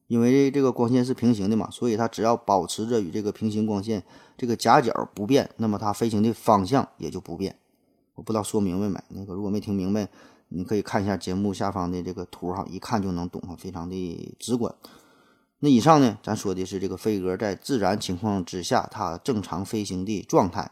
[0.07, 4.03] 因为这个光线是平行的嘛，所以它只要保持着与这个平行光线
[4.37, 7.57] 这个夹角不变，那么它飞行的方向也就不变。
[8.15, 8.99] 我不知道说明白没？
[9.09, 10.07] 那个如果没听明白。
[10.49, 14.73] 你可以看一下节目下方的这个图哈，一看就能懂哈，非常的直观。
[15.59, 20.71] 那以上呢，咱说的是这个飞蛾在自然情况之下它正常飞行的状态。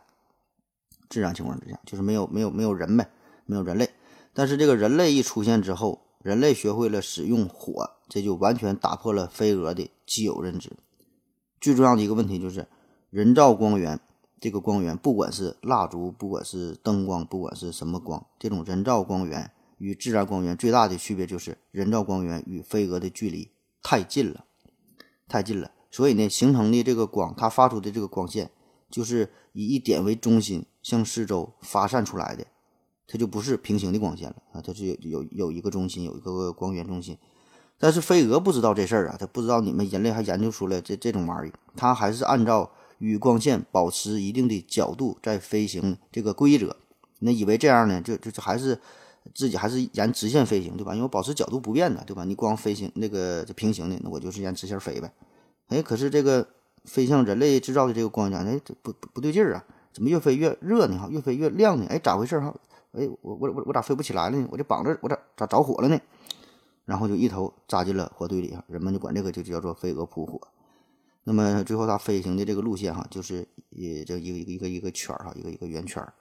[1.10, 3.10] 自然情况之下，就是没有没有没有人呗，
[3.46, 3.90] 没有人类。
[4.34, 10.72] 但是这个人类一出现之后，人类学会了使用火，这就完全打破了飞蛾的既有认知。
[11.62, 12.68] 最重要的一个问题就是，
[13.10, 14.00] 人造光源
[14.40, 19.52] 这个光源，不管是蜡烛，不管是灯光，不管是什么光，这种人造光源。
[19.78, 23.52] 与自然光源最大的区别就是，人造光源与飞蛾的距离
[23.84, 24.46] 太近了，
[25.28, 25.72] 太近了。
[25.92, 28.52] 所以呢，形成的这个光，它发出的这个光线，
[28.90, 32.46] 就是以一点为中心向四周发散出来的，
[33.08, 37.18] 它就不是平行的光线了啊，它是有有有一个中心，有一个光源中心。
[37.78, 46.76] 但是飞蛾不知道这事儿啊，它不知道你们人类还研究出来这这种玩意儿，它还是按照与光线保持一定的角度在飞行这个规则。
[47.20, 48.80] 那以为这样呢，就就就还是。
[49.34, 50.94] 自己还是沿直线飞行，对吧？
[50.94, 52.24] 因为保持角度不变的，对吧？
[52.24, 55.12] 你光飞行那个就平行的，那我就是沿直线飞呗。
[55.68, 56.48] 哎，可是这个
[56.84, 59.66] 飞向人类制造的这个光源，哎，不不不对劲儿啊！
[59.92, 61.00] 怎么越飞越热呢？
[61.00, 61.86] 哈，越飞越亮呢？
[61.90, 62.54] 哎，咋回事哈？
[62.92, 64.48] 哎，我我我我咋飞不起来了呢？
[64.52, 66.00] 我这绑着我咋咋着火了呢？
[66.86, 70.40] 然后就一头扎进了火堆里，人们就管这个就叫做飞蛾扑火。
[71.24, 76.14] 那么最后它飞行的这个路线哈，就是呃这一个一个一个一个圈儿哈，一个一个圆圈儿，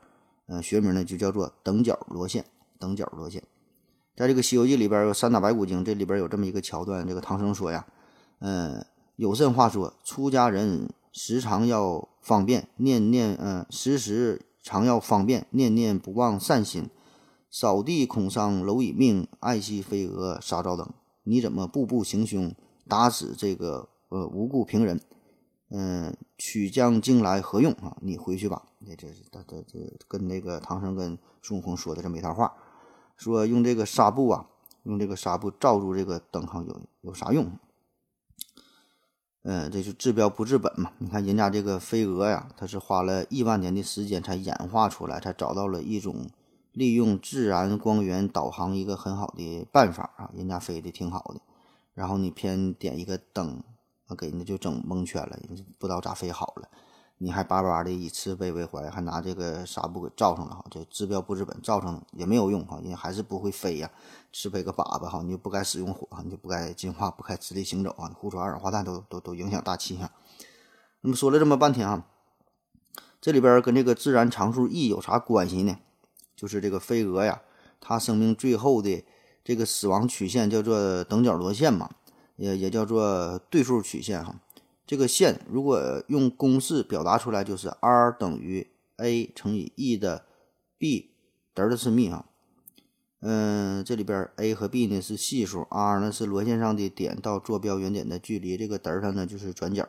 [0.47, 2.43] 嗯，学名呢就叫做等角螺线。
[2.85, 3.43] 等角多些，
[4.15, 7.07] 在这个《西游记》里边有《三打白骨精》，这里边有这么一个桥段。
[7.07, 7.87] 这个唐僧说呀
[8.41, 8.85] ：“嗯，
[9.17, 9.95] 有甚话说？
[10.05, 16.91] 出家人时常要方便，念念嗯，时时常要方便，念念不忘善心。
[17.51, 20.87] 扫地恐伤蝼蚁命，爱惜飞蛾杀照灯。
[21.23, 22.55] 你怎么步步行凶，
[22.87, 25.01] 打死这个呃无故平人？
[25.71, 27.97] 嗯，取将经来何用啊？
[28.03, 28.63] 你回去吧。
[28.81, 32.53] 那这是他他这跟那个唐僧跟孙悟空说的这么一套话。”
[33.17, 34.47] 说用这个纱布啊，
[34.83, 37.51] 用这个纱布罩住这个灯哈，有有啥用？
[39.43, 40.93] 嗯，这是治标不治本嘛。
[40.99, 46.31] 你看人家这个飞蛾呀，它是花了亿万年的时间才演化出来，才找到了一种
[46.73, 50.31] 利用自然光源导航一个很好的办法啊。
[50.35, 51.41] 人家飞的挺好的，
[51.93, 53.63] 然后你偏点一个灯，
[54.17, 55.39] 给人家就整蒙圈了，
[55.79, 56.69] 不知道咋飞好了。
[57.19, 63.91] 你还巴巴的以慈悲为怀，还拿这个纱布给罩上了哈，这治标不治本，罩上也没有用哈，人还是不会飞呀，
[64.33, 70.11] 慈悲个粑粑哈，你就不该使用火，你就不该进化，不该直立行走啊，呼出二氧化碳都都都影响大气哈。
[71.03, 72.05] 那么说了这么半天啊，
[73.21, 75.79] 这里边跟这个自然常数 e 有啥关系呢？
[76.35, 77.43] 就是这个飞蛾呀，
[77.81, 79.05] 它生命最后的
[79.45, 81.91] 这个死亡曲线叫做等角螺线嘛，
[82.37, 84.41] 也也叫做对数曲线哈。
[84.87, 88.67] 这个线如果用公式表达出来，就是 r 等于
[88.97, 90.25] a 乘以 e 的
[90.79, 91.11] b
[91.55, 92.27] 德的次幂哈。
[93.21, 99.89] 嗯，这里边 a 和 b 呢是系数，r 呢是螺线上的点到坐标原点的距离，这个德塔呢就是转角。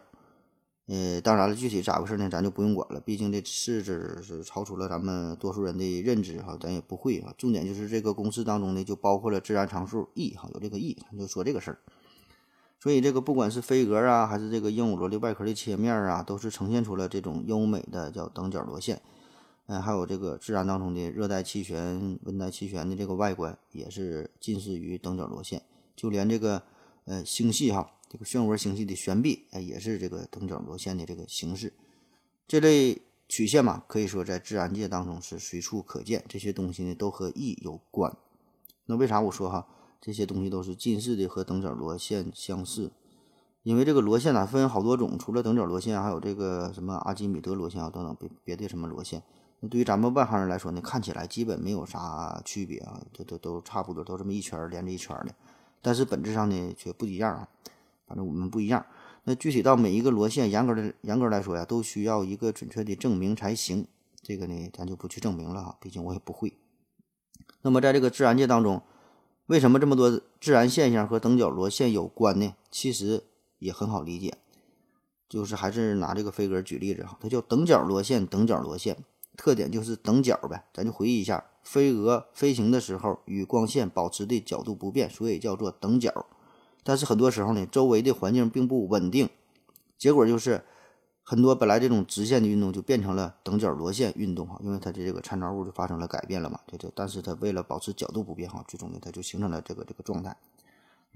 [0.87, 7.33] 呃，当然了，具体咋回事呢，咱就不用管了，毕竟这式子是超出了咱们多数人的认知哈，咱也不会啊。
[7.37, 11.79] 重点就是这个公式当中呢，就包括了自然常数 e 哈，有这个 e，咱就说这个事儿。
[12.85, 19.01] 所以这个不管是飞蛾啊，还是这个鹦鹉螺的外壳的切面啊，都是呈现出了这种优美的叫等角螺线。
[19.65, 25.63] 嗯，还有这个自然当中的热带气旋、温带气旋的这个外观也是近似于等角螺线。
[25.95, 26.61] 就连这个
[27.05, 31.73] 呃星系哈，这个漩涡星系的旋臂，哎，也是这个等角螺线的这个形式。
[32.47, 36.23] 这类曲线嘛，可以说在自然界当中是随处可见。
[36.29, 38.15] 这些东西呢，都和 E 有关。
[38.85, 39.65] 那为啥我说哈？
[40.05, 42.91] 这些东西都是近似的，和等角螺线相似。
[43.63, 49.23] 因为这个螺线呢分好多种，除了等角螺线，还有这个什么阿基米德螺线啊等等别别的什么螺线。
[49.61, 55.33] 那对于咱们外行人来说呢，看起来基本没有啥区别啊，都都都差不多，都这么一圈连着一圈的。
[55.81, 57.49] 但是本质上呢却不一样啊，
[58.05, 58.85] 反正我们不一样。
[59.23, 63.87] 那具体到每一个螺线，严格的严格来说呀，都需要一个准确的证明才行。
[64.21, 66.53] 这个呢咱就不去证明了哈，毕竟我也不会。
[67.63, 68.83] 那么在这个自然界当中。
[69.47, 70.09] 为什么这么多
[70.41, 72.55] 自然现象和等角螺线有关呢？
[72.71, 73.23] 其实
[73.59, 74.37] 也很好理解，
[75.29, 78.97] 就是还是拿这个飞鸽举例子哈，它叫等角螺线，等角螺线
[79.37, 80.65] 特点就是等角呗。
[80.73, 86.25] 咱就回忆一下，飞蛾飞行的时候与光线保持的角度不变，所以叫做等角。
[86.83, 89.29] 但是很多时候呢，周围的环境并不稳定，
[89.97, 90.63] 结果就是
[91.27, 96.59] 很多本来这种直线的运动就变成了等角螺线运动哈，因为它的这个参照物就发生了改变了嘛。
[96.67, 100.37] 对对，但是它为了保持角度不变哈，最终呢，它就形成了这个这个状态。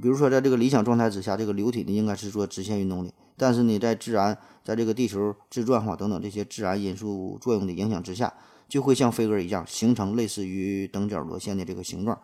[0.02, 8.34] 比如说，在这个理想状态之下，这个流体呢应该是做直线运动的，但是呢，在自然在这个地球自转哈等等这些自然因素作用的影响之下，
[8.68, 12.20] 就会像飞蛾一样形成类似于等角螺线的这个形状。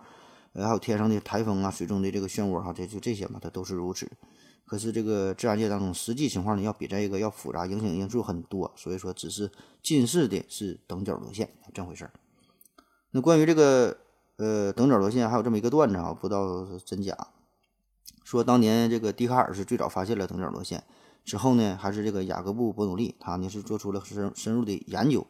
[0.53, 4.09] 呃，还有天上的台风啊，水中的这个漩涡哈，这就这些嘛，它都是如此。
[4.65, 9.51] 可是这个自然界当中实际情况呢，要比这个要复杂，影响因素很多，所以说只是
[9.83, 12.11] 近似的是等角螺线这回事儿。
[13.11, 13.97] 那关于这个
[14.37, 17.15] 呃等角螺线，还有这么一个段子啊，不知道是真假。
[18.23, 20.83] 说当年这个笛卡尔是最早发现了等角螺线，
[21.23, 25.25] 之后呢，还是这个雅各布·伯努利，他呢是做出了深深入的研究，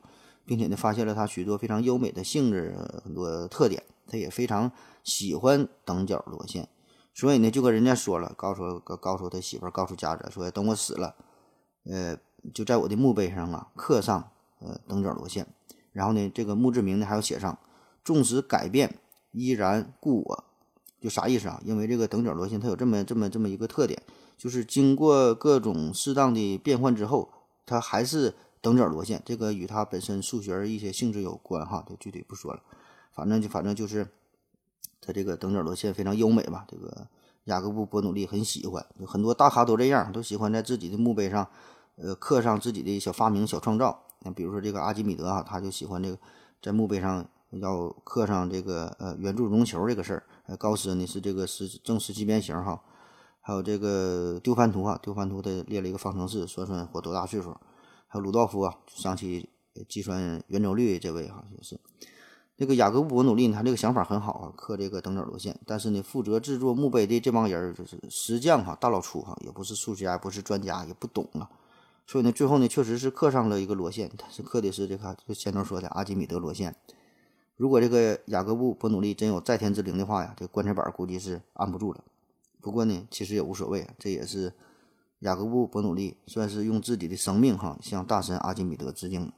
[0.45, 3.83] 并且呢发现了它许多非常优美的性质，很多特点。
[4.07, 4.71] 他也非常
[5.03, 6.69] 喜欢等角螺线，
[7.15, 11.15] 所以呢就跟人家说了，告诉告诉他媳妇儿，告诉家人说，等我死了，
[11.85, 12.15] 呃，
[12.53, 15.47] 就在我的墓碑上啊刻上呃等角螺线，
[15.93, 17.57] 然后呢这个墓志铭呢还要写上，
[18.03, 18.99] 纵使改变
[19.31, 20.43] 依然故我。
[21.01, 21.61] 就啥意思啊？
[21.63, 24.01] 因为这个等角螺线它有这么这么这么一个特点，
[24.37, 27.29] 就是经过各种适当的变换之后，
[27.63, 29.21] 它还是等角螺线。
[29.23, 32.63] 这个与它本身数学一些性质有关哈，就具体不说了。
[33.13, 34.07] 反正就反正就是
[35.05, 36.65] 它这个等角螺线非常优美吧。
[36.67, 37.07] 这个
[37.45, 41.47] 雅各布·伯努利很喜欢，有很多大咖都这样，都喜欢在自己的墓碑上，
[41.97, 44.03] 呃，刻上自己的小发明、小创造。
[44.21, 46.17] 那比如说这个阿基米德啊，他就喜欢这个
[46.61, 50.23] 在墓碑上要刻上这个呃圆柱绒球这个事儿。
[50.47, 52.81] 呃，高斯呢是这个是正十七边形哈，
[53.41, 57.55] 还有这个丢番图啊，丢番图他列了一个方程式，算算活多大岁数。
[58.07, 59.49] 还有鲁道夫啊，上期
[59.87, 61.79] 计算圆周率这位哈也是。
[62.57, 65.59] 这个雅各布·伯努利呢，他这个想法很好啊，刻这个等角螺线。
[65.65, 71.49] 但是呢，负责制作墓碑的这帮人就是石匠哈，大老粗哈，也不是数学家，不是专家，也不懂啊。
[72.07, 76.73] 所以呢，最后呢，确实是刻上了一个螺线，他是刻的是这个就前头说的阿基米德螺线。
[77.57, 82.03] 如果这个雅各布·伯努利真有在天之灵的话呀，这棺材板估计是按不住了。
[82.61, 84.53] 不过呢，其实也无所谓，这也是
[85.19, 89.29] 雅各布·伯努利算是用自己的生命哈向大神阿基米德致敬。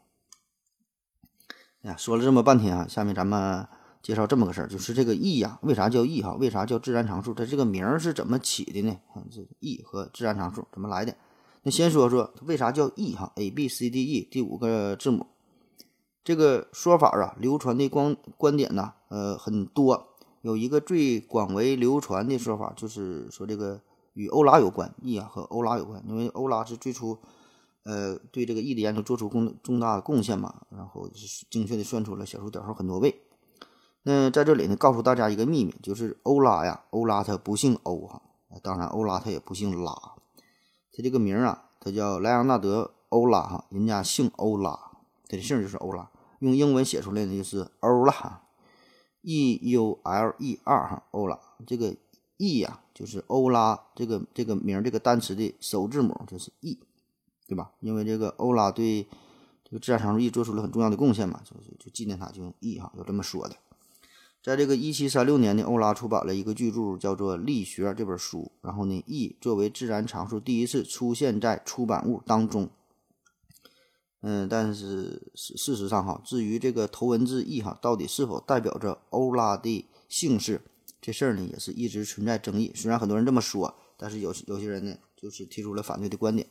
[1.84, 3.68] 哎呀，说了这么半天啊，下面咱们
[4.02, 6.34] 介绍这么个事儿，就是这个 E 呀，为啥叫 E 哈？
[6.34, 7.34] 为啥叫自然常数？
[7.34, 8.98] 它这个名儿是怎么起的呢？
[9.14, 11.16] 啊，这 E 和自然常数怎么来的？
[11.64, 15.28] 那先说说为啥叫 E 哈？A B C D E 第五个字母。
[16.24, 20.08] 这个说法啊，流传的观观点呢，呃，很多。
[20.42, 23.82] 有一个最广为流传的说法，就是说这个
[24.14, 27.18] 与欧拉有关，E 啊和欧拉有关，因为欧拉是最初，
[27.88, 31.10] 呃，对这个 E 的研究做出重重大贡献嘛，然后
[31.50, 33.22] 精确的算出了小数点后很多位。
[34.04, 38.22] 那在这里呢，告诉大家一个秘密，就是欧拉呀，欧拉他不姓欧哈，
[38.62, 39.94] 当然欧拉他也不姓拉，
[40.92, 44.78] 他这个名啊，他叫莱昂纳德·欧拉哈，人家姓欧拉，
[45.30, 46.12] 他的姓就是欧拉。
[46.40, 48.44] 用英文写出来呢就是欧拉哈
[49.22, 51.96] ，E U L E R 哈，欧拉这个
[52.36, 56.80] E 呀，就是欧拉这个这个名这个单词的首字母就是 E，
[57.48, 57.72] 对吧？
[57.80, 59.08] 因为这个欧拉对
[59.64, 63.56] 这个自然常数 E 做出了很重要的贡献嘛，就就纪念他，就用 E 哈，有这么说的。
[64.44, 72.70] 在这个一七三六年呢，欧拉出版了一个巨著，叫做《力学》这本书，然后呢，E 作为自然常数第一次出现在出版物当中。
[74.22, 80.62] 嗯，但是事事实上哈，至于这个头文字 E 哈到底是否代表着欧拉的姓氏，
[81.02, 82.72] 这事儿呢也是一直存在争议。
[82.74, 86.48] 虽然很多人这么说，但是有有些人呢就是提出了反对的观点，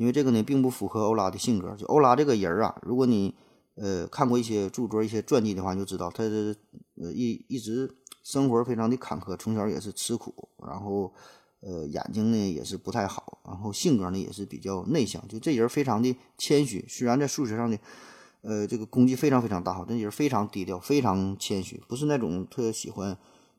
[0.00, 1.76] 因为这个呢并不符合欧拉的性格。
[1.76, 3.34] 就欧拉这个人啊，如果你
[3.74, 11.12] 呃看过一些著作、一些传记的话，就知道他呃一一直生活非常的坎坷，从小也是吃苦，然后。
[11.62, 16.82] 呃，眼睛呢也是不太好，然后性格呢也是比较内向，就这人非常的谦虚。
[16.88, 17.78] 虽然在数学上的，
[18.40, 23.14] 呃，这个功绩非常非常大，好，这人非常低调，非常谦虚，不是那种特喜欢，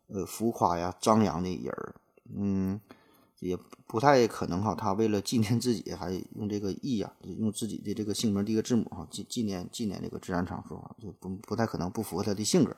[0.08, 1.94] 呃，浮夸呀、张扬的人儿。
[2.36, 2.82] 嗯，
[3.42, 12.78] 也不太可能哈，他为了纪念自己，还用这个 E 呀，用自己的这个姓名第一个字母哈，纪纪念纪念这个自然常数啊，就不不太可能不符合他的性格。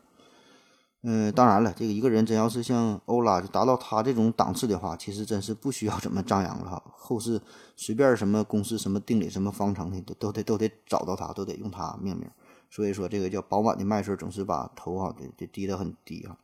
[1.01, 6.81] 嗯，当然了，这个一个人真要是像欧拉就达到他这种档次的话，其实真是不需要怎么张扬了哈。
[6.95, 7.41] 后世
[7.75, 12.29] 随便什么公式、什么定理、什么方程的，都都得都得找到他，都得用他命名。
[12.69, 16.37] 所以说，这个叫饱满的麦穗总是把头哈得得低得很低啊。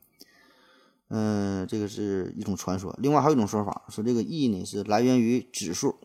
[1.11, 2.95] 嗯，这个是一种传说。
[2.99, 5.95] 另外还有一种说法，说这个 e 呢是来源于指数，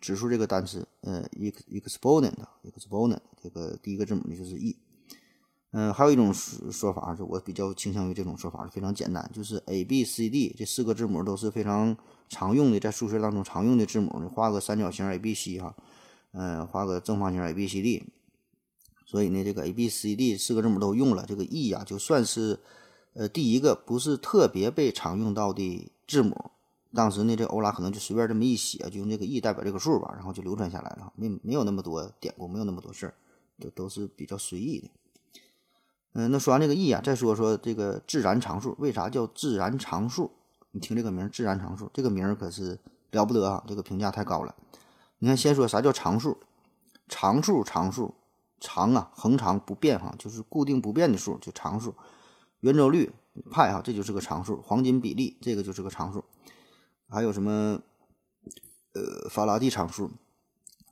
[0.00, 4.76] 指数这个单词，呃，ex exponent，exponent 这个第一个字母呢就是 e。
[5.72, 11.96] 嗯，还有一种说法，是我比较倾向于这种说法，非常简单，就是 a b c d 这四个字母都是非常
[12.28, 15.74] 常用的，在数学当中常用的字母你，画个三角形 a b c 哈，
[16.34, 18.04] 嗯，画个正方形 a b c d。
[19.06, 22.60] 所以呢，这个 a b c d 四个字母都用了，这个 e 呀就算是。
[23.14, 26.50] 呃，第一个不是特别被常用到的字母，
[26.94, 33.14] 当时呢，这欧拉可能就随便这么一写，就用这个 e 代表这个数吧，然后就流传下来了，没没有那么多典故，没有那么多事儿，
[33.60, 34.90] 都都是比较随意的。
[36.14, 40.30] 嗯，那说完这个 e 啊，再说说这个自然常数，为啥叫自然常数？
[40.70, 42.78] 你听这个名，自然常数，这个名可是
[43.10, 44.54] 了不得啊，这个评价太高了。
[45.18, 46.38] 你看，先说啥叫常数？
[47.08, 48.14] 常数，常数，
[48.58, 51.94] 常啊，恒常不变哈，就是固定不变的数，就常数。
[52.62, 53.12] 圆周率
[53.50, 56.24] 派哈，这就是个常数；黄金比例这个就是个常数。
[57.08, 57.80] 还有什么
[58.94, 60.10] 呃法拉第常数、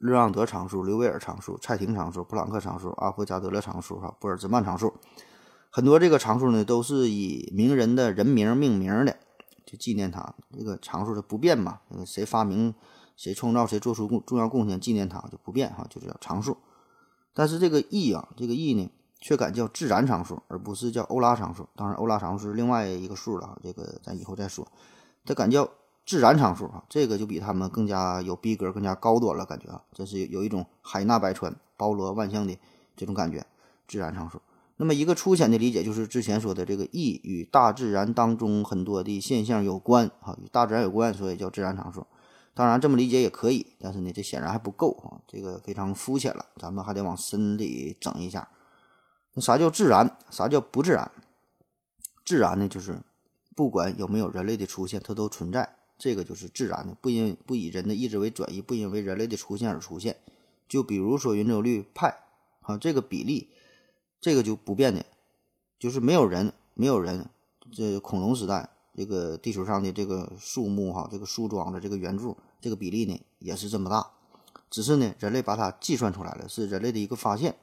[0.00, 4.92] 勒让德常数、刘维尔常数、蔡廷常数、普朗克常数、阿佛加德勒常数、哈波尔兹曼常数，
[5.70, 9.16] 很多这个常数呢都是以名人的人名命名的，
[9.64, 10.34] 就纪念他。
[10.52, 12.74] 这个常数它不变嘛，谁发明、
[13.16, 16.56] 谁创造、谁做出重要贡献，纪念他就不变哈，就叫常数。
[17.32, 18.90] 但是这个 e 啊，这个 e 呢？
[19.20, 21.68] 却敢叫自然常数，而不是叫欧拉常数。
[21.76, 24.66] 当然，欧拉常数是另外一个数了啊，这个咱以后再说。
[25.24, 25.68] 它敢叫
[26.06, 32.58] 自然常数啊，这个就比他们更加有逼格，更加高端了，感觉啊，这是有一种海纳百川、包罗万象的
[32.96, 33.44] 这种感觉。
[33.86, 34.40] 自然常数。
[34.76, 42.06] 那么一个粗浅的理解就是之前说的这个 e 与大自然当中很多的现象有关啊，与大自然有关，所以叫自然常数。
[42.54, 48.48] 当然这么理解也可以，但是呢，这显然还不够啊，这个非常肤浅了，咱们还得往深里整一下。
[49.34, 50.16] 那啥叫自然？
[50.30, 51.10] 啥叫不自然？
[52.24, 52.98] 自然呢，就是
[53.54, 60.16] 不管有没有人类的出现，它都存在，这个就是自然的，不因不以人的意志为转移，不因为人类的出现而出现。
[60.68, 62.16] 就比如说圆周率派，
[62.62, 63.50] 啊，这个比例，
[64.20, 65.04] 这个就不变的，
[65.78, 67.28] 就是没有人，没有人，
[67.72, 74.10] 这恐龙时代，这个地球上的这个树木哈，这个树桩的这个圆柱，这个比例呢也是这么大，
[74.70, 77.56] 只是呢人类把它计算出来了，是人类的一个发现。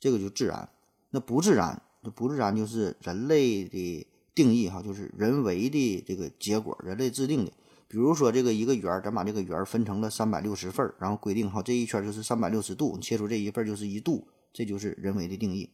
[0.00, 0.68] 这个就自然，
[1.10, 7.52] 那不自然，那不自然就是人类的定义哈，就是人为的这个结果，人类制定的。
[7.86, 15.68] 比如说这个一个圆，咱把这个圆分成了三百六十份，然后规定哈，这一圈就是三百六十度，你切出这一份就是一度，这就是人为的定义。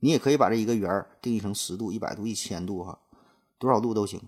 [0.00, 2.98] 你也可以把这一个圆定义成十度、一百度、一千度哈，
[3.58, 4.20] 多少度都行。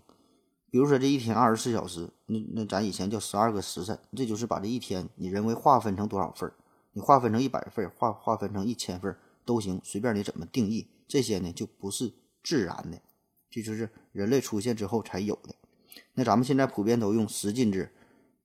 [0.70, 6.50] 比如说这一天二十四小时，那那咱以前叫十二个时辰，这就是把这一天你人为划分成多少份，
[6.94, 9.14] 你划分成一百份，划划分成一千份。
[9.44, 13.00] 都行，随便你怎么定义，这些呢就不是自然的，
[13.50, 15.54] 这就是人类出现之后才有的。
[16.14, 17.92] 那咱们现在普遍都用十进制，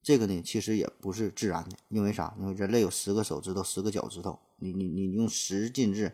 [0.02, 2.34] 这个呢其实也不是自然的，因为啥？
[2.38, 6.12] 因为人类有十个手指头，十个脚趾头，你你你用十进制，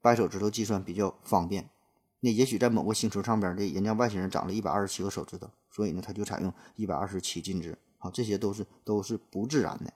[0.00, 1.70] 掰手指头计算比较方便。
[2.20, 7.78] 那也许在某个星球上边的人家外星人长了一百二十七个手指头，所以呢他就采用一百二十七进制。
[7.98, 9.92] 好，这些都是都是不自然的。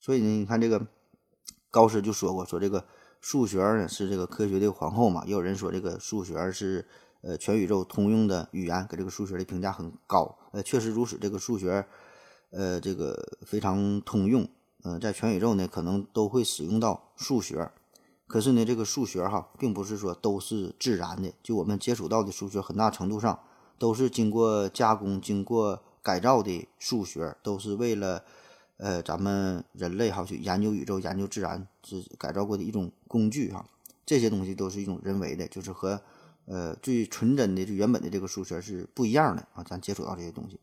[0.00, 0.86] 所以呢，你看这个。
[1.76, 2.82] 高斯就说过，说这个
[3.20, 5.22] 数学呢是这个科学的皇后嘛。
[5.26, 6.82] 也有人说这个数学是
[7.20, 10.38] 呃全宇宙通用的语言，给这个数学的评价很高。
[10.52, 11.84] 呃，确实如此，这个数学
[12.48, 13.14] 呃这个
[13.44, 14.48] 非常通用。
[14.84, 17.70] 嗯，在全宇宙呢可能都会使用到数学。
[18.26, 21.30] 可是呢，这个数学哈并不是说都是自然的。
[21.42, 23.38] 就我们接触到的数学，很大程度上
[23.78, 28.24] 都是经过加工、经过改造的数学，都是为了。
[28.78, 33.68] 呃，咱们人类哈去研究宇宙、研究自然是改造过的一种工具哈，
[34.04, 36.00] 这些东西都是一种人为的，就是和
[36.44, 39.64] 呃最纯真的、最原本的这个数学是不一样的啊。
[39.64, 40.60] 咱接触到这些东西，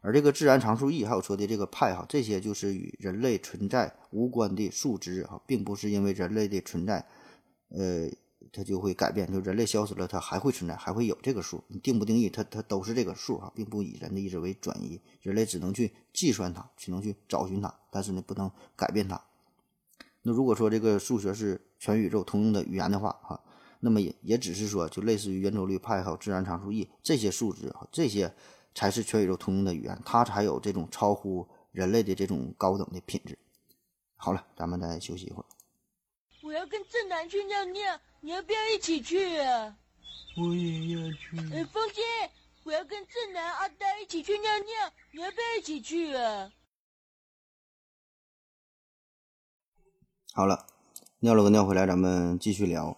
[0.00, 7.06] 而这个自然常数 e 还有说的这个派哈，这些就是与人类存在无关的数值哈，并不是因为人类的存在，
[7.68, 8.08] 呃。
[8.52, 11.62] 它就会改变，就人类消失了，它还会存在，还会有这个数。
[11.68, 15.00] 你定不定义，它它都是这个数哈，并不以人的意志为转移。
[15.20, 19.22] 人类只能去计算它，只能去找寻它，但是呢，不能改变它。
[20.22, 23.40] 那如果说这个数学是全宇宙通用的语言的话，哈，
[23.80, 28.34] 那么也也只是说，就类似于圆周率派还有自然常数 e 这些数值，这些
[28.74, 33.38] 才是全宇宙通用的语言，它才有这种超乎人类的这种高等的品质。
[34.16, 35.46] 好了，咱们再休息一会儿。
[36.44, 38.00] 我要跟正南去尿尿。
[38.24, 39.76] 你要不要一起去啊？
[40.36, 41.36] 我也要去。
[41.52, 42.04] 哎，风心，
[42.62, 46.52] 我要跟正南、阿呆一起去尿尿，你要不要一起去啊？
[50.32, 50.68] 好了，
[51.18, 52.96] 尿了个尿回来，咱们继续聊。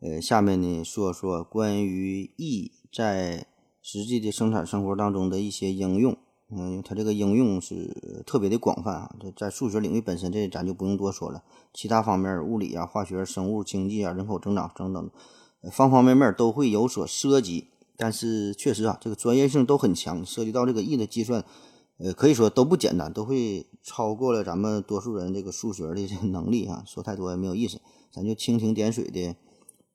[0.00, 3.46] 呃，下面呢说说关于 e 在
[3.82, 6.16] 实际的生产生活当中的一些应用。
[6.54, 11.42] 嗯，它这个应用是特别的广泛啊，这在数学领域本身，这咱就不用多说了。
[11.72, 15.10] 其他方面，物理啊、化学、生物、经济啊、人口增长等等，
[15.70, 17.68] 方方面面都会有所涉及。
[17.96, 21.42] 但是确实啊，这个专业性都很强，涉及到这个亿的计算，
[21.96, 26.84] 呃，可以说都不简单，都会超过了咱们多数人这个数学的这个能力啊。
[26.86, 27.80] 说太多也没有意思，
[28.12, 29.36] 咱就蜻蜓点水的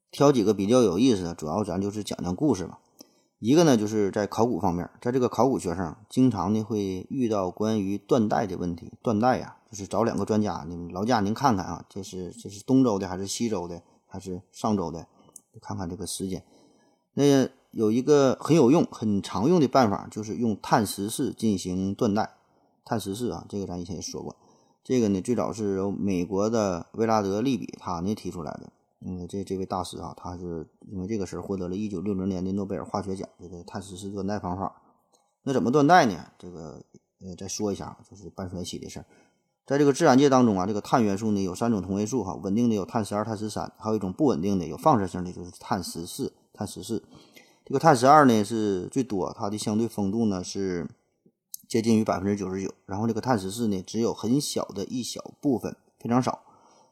[0.09, 2.79] 挑几个比较有意思的，主要咱就是讲讲故事吧。
[3.39, 8.91] 一个呢，就是在考古方面，在这个考古学上，经常呢会遇到关于断代的问题。
[9.03, 15.05] 断代呀，就是找两个专家，你们劳驾您看看啊，这是这是东周的还是西周的还是上周的？
[15.61, 16.43] 看看这个时间。
[17.13, 22.31] 那有一个很有用、很常用的办法，就是用碳十四进行断代。
[22.83, 24.35] 碳十四啊，这个咱以前也说过。
[24.83, 28.71] 这个呢，最早是由美国的威拉德利比他呢提出来的。
[29.05, 34.81] 嗯，这这位大师啊，他是因为这个事儿获得了一九六零年的诺贝尔化学奖，这个碳十四断代方法。
[35.43, 36.31] 那怎么断代呢？
[36.37, 36.81] 这个
[37.21, 39.05] 呃，再说一下，就是半衰期的事儿。
[39.65, 46.33] 在这个自然界当中啊，这个碳元素呢有三种同位素哈，稳定的有碳十二、碳十三，还有一种不稳定的有放射性的就是碳十四。
[46.53, 47.03] 碳十四，
[47.63, 50.87] 这个碳十二呢是最多，它的相对丰度呢是
[51.67, 56.41] 接近于百分之九十九，然后这个碳十四呢只有很小的一小部分，非常少。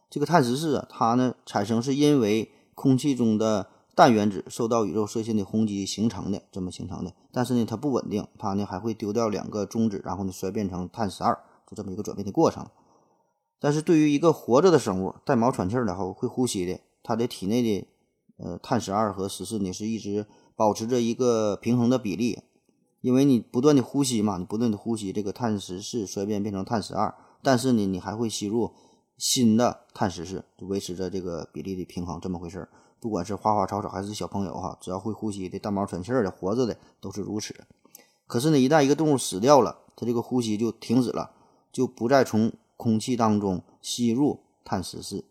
[0.10, 7.14] 这个碳十四啊，它呢产生是因为空气中的氮原子受到宇宙射线的轰击形成的，这么形成的。
[7.32, 11.38] 但是呢，它不稳定，它呢还会丢掉两个中子，然后呢衰变成碳十二，
[11.70, 12.68] 就这么一个转变的过程。
[13.60, 17.88] 但是对于一个活着的生物，带毛喘气儿的后会呼吸的，它的体内的
[18.38, 22.40] 呃碳十二和十四呢是一直保持着一个平衡的比例，
[23.02, 28.72] 因为你不断的呼吸嘛，你不断的呼吸，这个碳十四衰变变成碳十二，但是呢，你还会吸入。
[29.18, 32.70] 新的碳十四就维持着这个比例的平衡，这么回事儿。
[33.00, 37.56] 不管是花花草草还是小朋友哈，只要会呼吸的、带毛喘气儿的、活着的，都是如此。
[38.28, 41.32] 可是呢，一旦一个动物死掉了，它这个呼吸就停止了，
[41.72, 45.24] 就不再从空气当中吸入碳十四，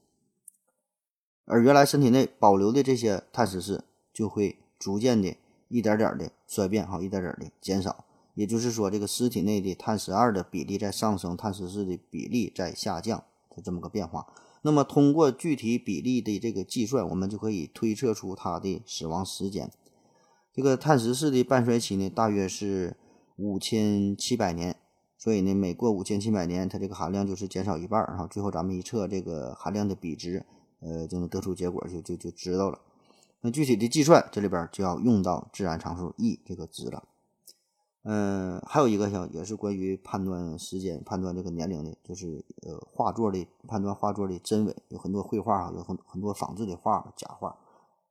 [1.45, 5.37] 而原来身体内保留的这些碳十四就会逐渐的、
[5.68, 8.05] 一点点的衰变哈，一点点的减少。
[8.35, 13.24] 也就是说，这个尸体内的碳十二的比例在上升，碳十四的比例在下降。
[13.55, 14.26] 就这么个变化，
[14.62, 19.70] 那么通过具体比例的这个计算，我们就可以推测出它的死亡时间。
[20.52, 22.96] 这个碳十四的半衰期呢，大约是
[23.36, 24.76] 五千七百年，
[25.18, 28.26] 所以呢，每过五千七百年，它这个含量就是减少一半儿哈。
[28.26, 30.44] 最后咱们一测这个含量的比值，
[30.80, 32.78] 呃，就能得出结果，就就就知道了。
[33.40, 37.02] 那具体的计算，这里边就要用到自然常数 e 这个值了。
[38.07, 47.57] 嗯，还有一个像也是关于判断时间、判断这个年龄的，就是呃画作的判断画作的真伪，有很多绘画啊，有很很多仿制的画、假画，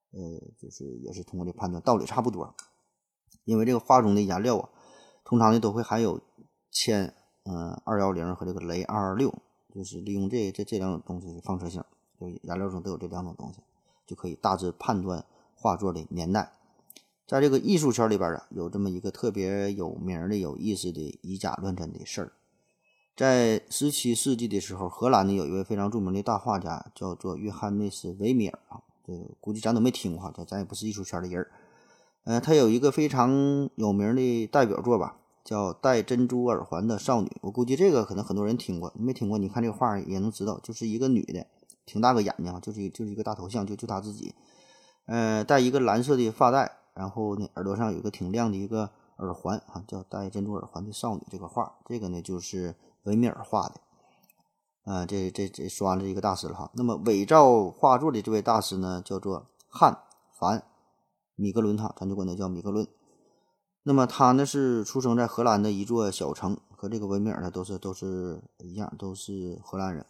[0.10, 0.20] 呃，
[0.58, 2.56] 就是也是通过这判断，道理差不多。
[3.46, 4.70] 因为这个画中的颜料啊，
[5.24, 6.20] 通常呢都会含有
[6.72, 7.14] 铅
[7.44, 9.32] 嗯二幺零和这个镭二二六，
[9.76, 11.84] 就是利用这这这两种东西的放射性，
[12.20, 13.60] 就颜料中都有这两种东西，
[14.08, 15.24] 就可以大致判断
[15.56, 16.54] 画作的年代。
[17.26, 22.34] 在这个艺术圈里边啊，有这么一个特别有名的、有意思的以假乱真的事儿。
[23.16, 31.52] 在十七世纪的时候，荷兰呢有一位非常著名的大画家，叫做约翰内斯·维米尔啊，这个估计咱都没听过哈，咱咱也不是艺术圈的人儿。
[32.26, 37.28] 呃，他有一个非常有名的代表作吧，叫《戴珍珠耳环的少女》。
[37.42, 41.46] 我估计这个可能很多人听过，没听过，你看这个画也能知道，就是一个女的，
[41.86, 44.34] 挺大个眼睛，就是就是一个大头像，就就她自己，
[45.06, 46.80] 呃，戴一个蓝色的发带。
[46.94, 51.24] 然后呢，耳朵上有一个挺亮的一个耳环啊，叫戴珍珠耳环的少女。
[51.30, 53.82] 这个画，这个呢就是维米尔画的。
[54.86, 56.70] 啊，这这这说完了一个大师了哈。
[56.74, 59.98] 那么伪造画作的这位大师呢，叫做汉
[60.38, 60.64] 凡
[61.36, 62.88] 米格伦哈，咱就管他叫米格伦。
[63.84, 70.06] 那么他呢是出生在荷兰的一座小城，和这个维米尔呢都是都是一样，都是荷兰人。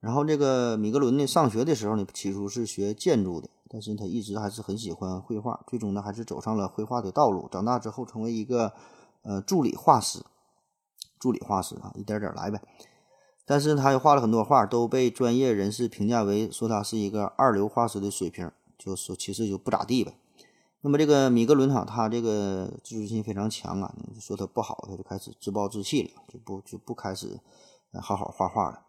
[0.00, 3.48] 然后这个米格伦呢上学的时候呢，起初是学建筑的。
[3.72, 7.48] 但是他一直还是很喜欢绘画，最终呢还是走上了绘画的道路。
[7.52, 8.72] 长大之后成为一个
[9.22, 10.24] 呃助理画师，
[11.20, 12.60] 助理画师啊，一点点来呗。
[13.46, 20.14] 但是他又画了很多画，都被专业人士评价为说他是一个二流画师的水平，就说其实就不咋地呗。
[20.80, 27.38] 那么这个米格伦哈，他这个自尊心非常强啊，说他不好，他就开始自暴自弃了，就不就不开始
[28.02, 28.80] 好好画画了。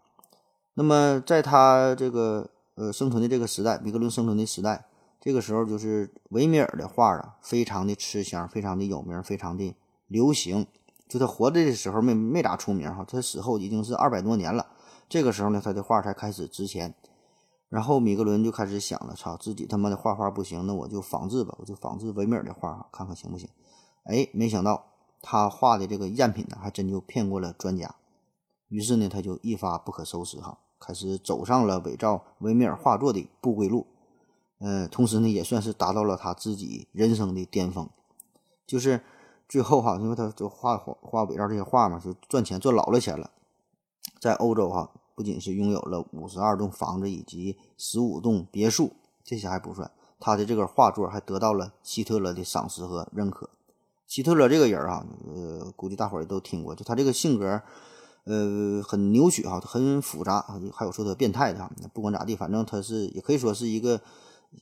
[0.74, 2.50] 那么在他这个。
[2.76, 4.86] 呃，生存的这个时代，米格伦生存的时代，
[5.20, 9.76] 这个时候就是维米尔的画啊，非常的吃香，非常的有名，非常的
[10.08, 10.66] 流行。
[11.08, 14.68] 就他活着的时候没没咋出名哈，他死后已经是二百多年了。
[15.10, 16.96] 这个时候呢，他的画才开始值钱。
[17.68, 23.48] 然后米格伦就开始想了，操，自己他妈的画画不行，那我就仿制吧，我就仿制维米尔的画，看看行不行。
[24.06, 24.86] 哎，没想到
[25.22, 27.94] 他画的这个赝品呢，还真就骗过了专家。
[28.70, 33.86] 于是呢，他就一发不可收拾哈，开始走上了伪造维米尔画作的不归路。
[34.58, 37.88] 呃，同时呢，也算是达到了他自己人生的巅峰。
[38.68, 39.02] 就是
[39.48, 43.32] 最后哈，因为他就画画画伪造这些画嘛，就赚钱赚老了钱了。
[44.20, 53.50] 在欧洲哈，不仅是拥有了五十二栋房子以及十五栋别墅，这些还不算，他的这个画作还得到了希特勒的赏识和认可。
[54.06, 57.62] 希特勒这个人啊，呃，估计大伙儿也都听过，就他这个性格，
[58.24, 61.72] 呃，很扭曲哈，很复杂，还有说他变态的哈。
[61.94, 64.00] 不管咋地，反正他是也可以说是一个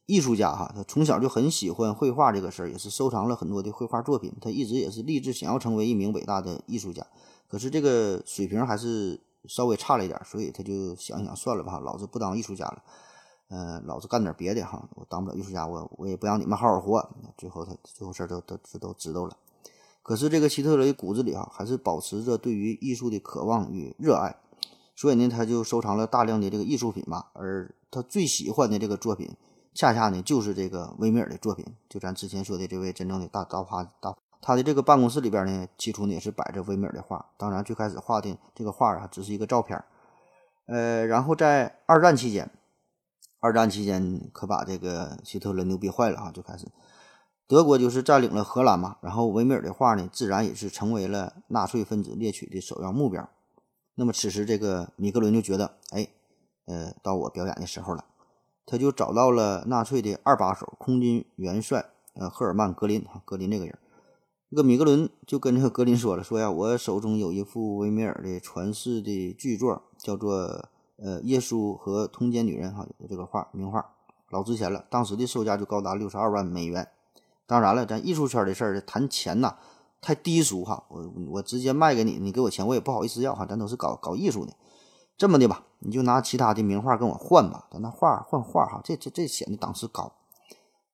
[0.06, 0.72] 艺术家哈。
[0.74, 4.34] 他从小就很喜欢绘画这个事儿，也是收藏了很多的绘画作品。
[4.40, 7.06] 他一直也是立志想要成为一名伟大的艺术家，
[7.50, 12.82] 可是这个水平还是稍微差了一点，所以他就想想算了吧，老子不当艺术家了。
[13.50, 17.10] 嗯，老子干点别的哈，我当不了艺术家，我我也不让你们好好活。
[17.36, 19.36] 最后他最后事儿都都都知道了。
[20.10, 24.36] 可是这个希特勒骨子里啊，还是保持着对于艺术的渴望与热爱，
[24.96, 27.30] 所以呢，他就收藏了大量的这个艺术品吧。
[27.34, 29.30] 而他最喜欢的这个作品，
[29.76, 31.64] 恰恰呢就是这个维米尔的作品。
[31.88, 37.24] 就咱之前说的这位真正的大大画大，他的这个办公室里边呢，起初呢也是摆着维米尔的画。
[37.38, 39.80] 当然，最开始画的这个画啊，只是一个照片
[40.66, 42.50] 呃，然后在二战期间。
[43.42, 46.68] 二战期间可把这个希特勒牛逼坏了哈，就开始
[47.50, 53.28] 德国就是占领了荷兰嘛，然后维米尔的画呢，自然也是成为了纳粹分子猎取的首要目标。
[53.96, 56.08] 那么此时这个米格伦就觉得，哎，
[56.66, 58.06] 呃，到我表演的时候了，
[58.68, 63.76] 他就找到了纳粹的二把手，空军元帅，呃，赫尔曼·格林哈，格林这个人，
[64.52, 70.70] 这个米格伦就跟这个格林说了，说呀，我手中有一幅维米尔的传世的巨作，叫做。
[71.02, 73.94] 呃，耶稣和通奸女人哈，有这个画，名画
[74.32, 76.90] 老值钱了，当时的售价就高达六十二万美元。
[77.50, 79.56] 当然了，咱艺术圈的事儿谈钱呐，
[80.00, 80.84] 太低俗哈。
[80.88, 83.44] 我我直接卖给你，你给我钱我也不好意思要哈。
[83.44, 84.54] 咱都是搞搞艺术的，
[85.18, 90.14] 这么的吧，你就拿其他的名画跟我换吧，咱那画换画哈，这这这显得档次高。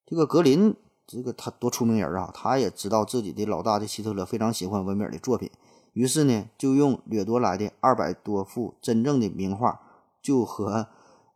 [0.06, 0.74] 这个格林，
[1.06, 5.52] 这个他多出名人啊，他也知道自己的老大的希特勒非常喜欢维米尔的作品，
[5.92, 9.82] 于是呢，就用掠夺来的二百多幅真正的名画。
[10.22, 10.88] 就和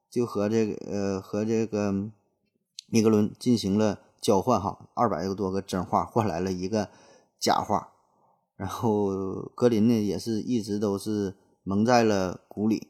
[0.09, 1.91] 就和这个呃和这个
[2.87, 6.89] 米格伦进行了交换哈，二百多个真画换来了一个
[7.39, 7.89] 假画，
[8.55, 9.09] 然后
[9.55, 12.89] 格林呢也是一直都是蒙在了鼓里，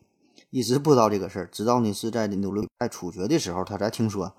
[0.50, 4.34] 一直不知道这个事儿，直到呢是在纽伦在处决的时候，他才听说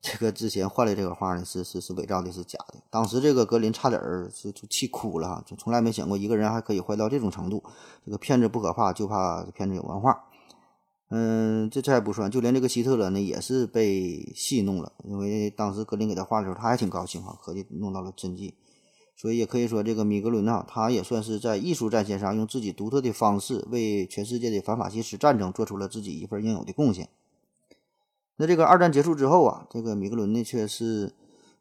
[0.00, 2.74] 这个之前换的这个画呢是是是伪造的，是假的。
[2.88, 7.64] 当时这个格林差点儿就就气哭了哈，就从来没想过一个人还可以坏到这种程度。
[8.04, 10.27] 这个骗子不可怕，就怕骗子有文化。
[11.10, 18.52] 嗯，这这还不算，就连这个希特勒呢也是被戏弄了，因为当时格林给他画的时候，他还挺高兴哈，合计弄到了真迹，
[19.16, 27.08] 所以也可以说这个米格伦呢，他也算是在艺术战线上用自己独特的方式为全世界的反法西斯战争做出了自己一份应有的贡献。
[28.36, 31.14] 那这个二战结束之后啊，这个米格伦呢却是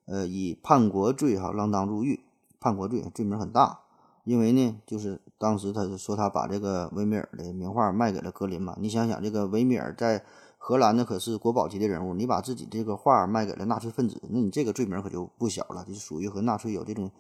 [0.07, 2.19] 呃以叛国罪哈锒铛入狱，
[2.59, 3.79] 叛国罪罪名很大。
[4.25, 8.75] 因为呢，就是当时他是说他把这个维米尔的名画卖给了格林嘛。
[8.79, 10.23] 你想想，这个维米尔在
[10.57, 17.11] 荷兰呢可是国宝级的人物，你把自己这个画卖给了纳粹分子，那你这个罪名可就不小了，就是属于和纳粹有这种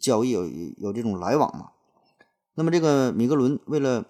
[0.00, 0.46] 交易、有
[0.76, 1.70] 有这种来往嘛。
[2.54, 4.04] 那么这个米格伦为了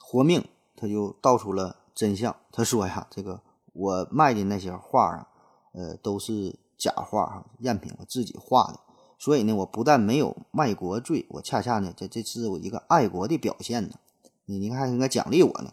[0.00, 2.34] 活命，他就道出了真相。
[2.52, 3.42] 他说呀，这个
[3.74, 5.28] 我卖的那些画啊，
[5.72, 8.80] 呃，都是假画哈，赝品，我自己画的。
[9.18, 13.90] 所以呢，我不但没有卖国罪，我恰恰呢，这这是我一个爱国的表现呢。
[14.46, 15.72] 你你看，应该奖励我呢。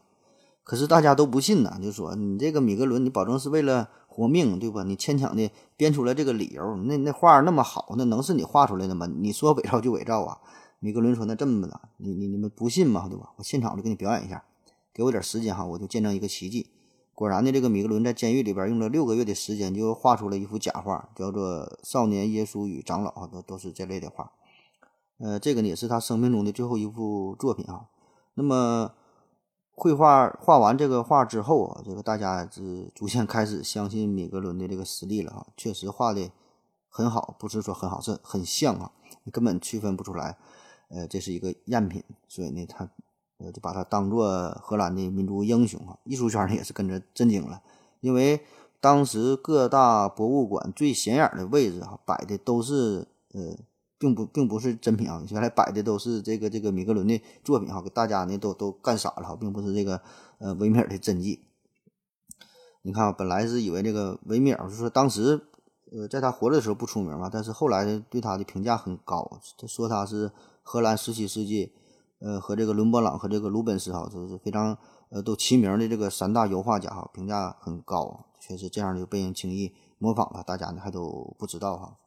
[0.64, 4.84] 可是大家都不信呢，就说你这个米格伦，你保证是为了活命，对吧？
[4.84, 9.06] 你牵强的编出来这个理由，那那画那么好，那能是你画出来的吗？
[9.06, 10.40] 你说伪造就伪造啊？
[10.80, 13.08] 米格伦说：“那这么的，你你你们不信吗？
[13.10, 13.32] 对吧？
[13.38, 14.44] 我现场就给你表演一下，
[14.94, 16.68] 给我点时间哈，我就见证一个奇迹。”
[17.16, 24.34] 果然呢，这个米格伦在监狱里边用了六个月的时间，就画出了一幅假画，叫做《少年耶稣与长老》啊，都都是这类的画。
[25.20, 27.88] 呃，这个呢也是他生命中的最后一幅作品啊。
[28.34, 28.92] 那么，
[29.72, 36.30] 绘画画完这个画之后啊，这个大家是逐渐开始相信米格伦的这个实力了啊，确实画的
[36.90, 38.92] 很好，不是说很好，是很像啊，
[39.32, 40.38] 根本区分不出来，
[40.90, 42.90] 呃，这是一个赝品，所以呢，他。
[43.38, 45.98] 呃，就把他当做荷兰的民族英雄啊！
[46.06, 47.62] 艺术圈呢也是跟着震惊了，
[48.00, 48.42] 因为
[48.80, 53.58] 当时各大博物馆最显眼的位置哈，摆的都是呃，
[53.98, 60.02] 并不并不是真品啊，原来摆的都是这个这个米格伦的作品哈，给大家呢都都干傻了哈，并不是这个
[60.38, 61.42] 呃维米尔的真迹。
[62.84, 65.42] 你看啊，本来是以为这个维米尔，就是说当时
[65.92, 70.32] 呃，在他活着的时候不出名嘛，但是后来对他的评价很高，他说他是
[70.62, 71.74] 荷兰十七世纪，
[72.20, 74.78] 呃，和这个伦勃朗和这个鲁本斯哈，就是非常
[75.10, 81.98] 呃都齐名的这个三大油画家哈，评价很高，确实这样就被人轻易模仿了，大家呢还都不知道哈。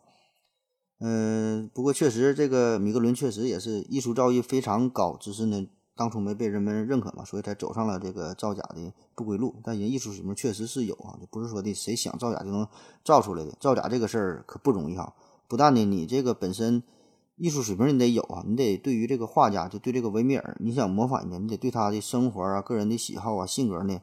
[1.00, 5.66] 嗯，不过确实这个米格伦确实也是艺术造诣非常高，只是呢。
[5.98, 9.56] 当初没被人们认可嘛，所以才走上了这个造假的不归路。
[9.64, 12.64] 但人艺术水平确实是有啊，就不是说的谁想造假就能
[13.04, 13.50] 造出来的。
[13.58, 15.12] 造假这个事儿可不容易哈，
[15.48, 16.84] 不但呢你这个本身
[17.38, 24.00] 艺术水平你得有啊，你得对于这个画家，就对这个维米尔，你想模仿人家，你得对他的生活啊、个人的喜好啊、性格呢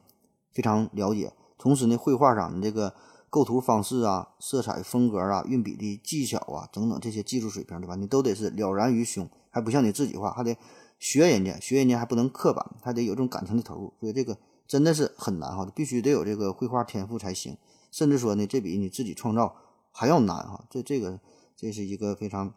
[0.52, 1.32] 非常了解。
[1.56, 2.94] 同时呢，绘画上你这个
[3.30, 7.94] 构图方式啊、色彩风格啊、运笔的技巧啊等等这些技术水平对吧？
[7.94, 10.56] 你都得是了然于胸，还不像你自己画，还得。
[10.98, 17.54] 学人家，学人家还不能刻板，还得有这种感情的投入，所以这个真的是很难哈，必须得有这个绘画天赋才行。
[17.92, 19.54] 甚至说呢，这比你自己创造
[19.92, 20.64] 还要难哈。
[20.70, 21.20] 这这个
[21.54, 22.54] 这是一个非常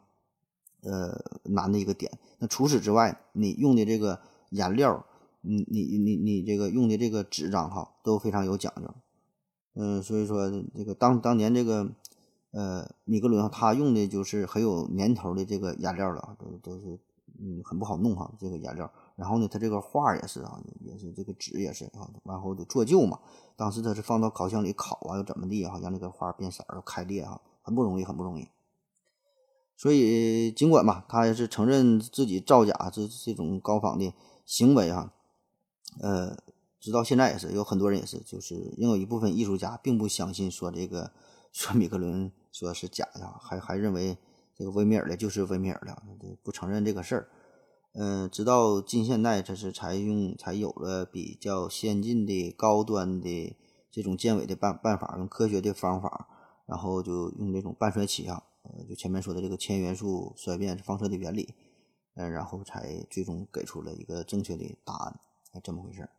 [0.83, 2.11] 呃难的一个点。
[2.39, 4.19] 那除此之外，你用的这个
[4.49, 5.05] 颜料，
[5.41, 8.93] 你你你你这个用的这个纸张哈都非常有讲究。
[9.75, 11.89] 嗯，所以说这个当当年这个
[12.51, 16.99] 呃米格伦他用的就是很有年头的这个颜料了，都都是。
[17.41, 18.91] 嗯，很不好弄哈，这个颜料。
[19.15, 23.17] 然后呢，它这个画也是啊，也是这个纸也是啊，然后就做旧嘛。
[23.55, 28.45] 当时它是放到烤箱里烤啊，又怎么地啊，让那个画变色儿、开裂啊，很不容易，很不容易。
[29.79, 34.13] 所以尽管吧，他也是承认自己造假这这种高仿的
[34.45, 35.13] 行为哈，
[36.01, 36.37] 呃，
[36.81, 41.13] 直到现在也是有很多人也是，就是因有一部分艺术家并不相信说这个
[41.53, 44.17] 说米克伦说是假的，还还认为。
[44.59, 46.03] 这个维米尔的就是维米尔的，
[46.43, 47.29] 不承认这个事儿。
[47.93, 53.55] 嗯，直到近现代，这是才用才有了比较先进的高端的
[53.89, 56.27] 这种建伪的办办法，用科学的方法，
[56.65, 61.53] 然后就用这种半衰期啊，呃，就前面说的这个铅元素衰变放射的原理，
[62.15, 65.19] 嗯，然后才最终给出了一个正确的答案，
[65.53, 66.09] 哎，这么回事儿。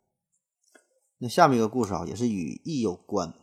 [1.18, 3.34] 那下面一个故事啊，也是与 e 有关。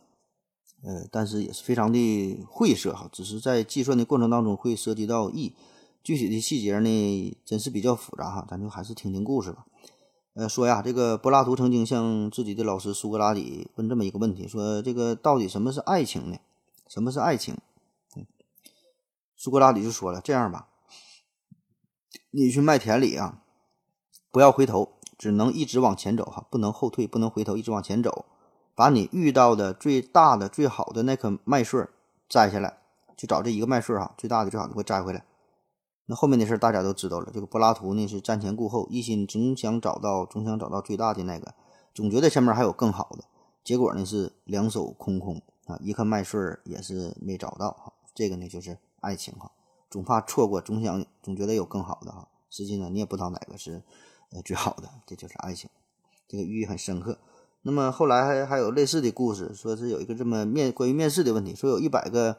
[0.82, 5.52] 呃，但是也是非常的晦涩哈，只是在计算的过程当中会涉及到 e，，
[6.04, 9.66] 具体的细节呢，真是比较复杂哈，咱就还是听听故事吧。
[10.34, 16.38] 呃，说呀，这个柏拉图曾经向自己的老师苏格拉底问这么一个问题，说这个到底什么是爱情呢？
[16.86, 17.56] 什么是爱情？
[19.38, 20.68] 苏格拉底就说了，这样吧，
[22.32, 23.40] 你去麦田里啊，
[24.32, 28.26] 不要回头，只能一直往前走哈，不能后退，不能回头，一直往前走。
[28.74, 31.86] 把你遇到的最大的、最好的那棵麦穗
[32.28, 32.78] 摘下来，
[33.16, 35.24] 去找这一个麦穗哈，最大的、最好的，给我摘回来。
[36.06, 37.30] 那后面的事大家都知道了。
[37.32, 41.54] 这个柏拉图呢是瞻前顾后，一心总想找到，总想找到最大的那个，
[41.94, 43.24] 总觉得前面还有更好的。
[43.62, 47.92] 结果呢是两手空空啊，一颗麦穗也是没找到哈。
[48.14, 49.50] 这个呢就是爱情哈，
[49.90, 52.28] 总怕错过，总想总觉得有更好的哈。
[52.50, 53.82] 实际呢你也不知道哪个是
[54.30, 55.68] 呃最好的，这就是爱情，
[56.26, 57.18] 这个寓意很深刻。
[57.62, 62.38] 那么后来还还有类似的故事，说是有一个这么面关于面试的问题，说有一百个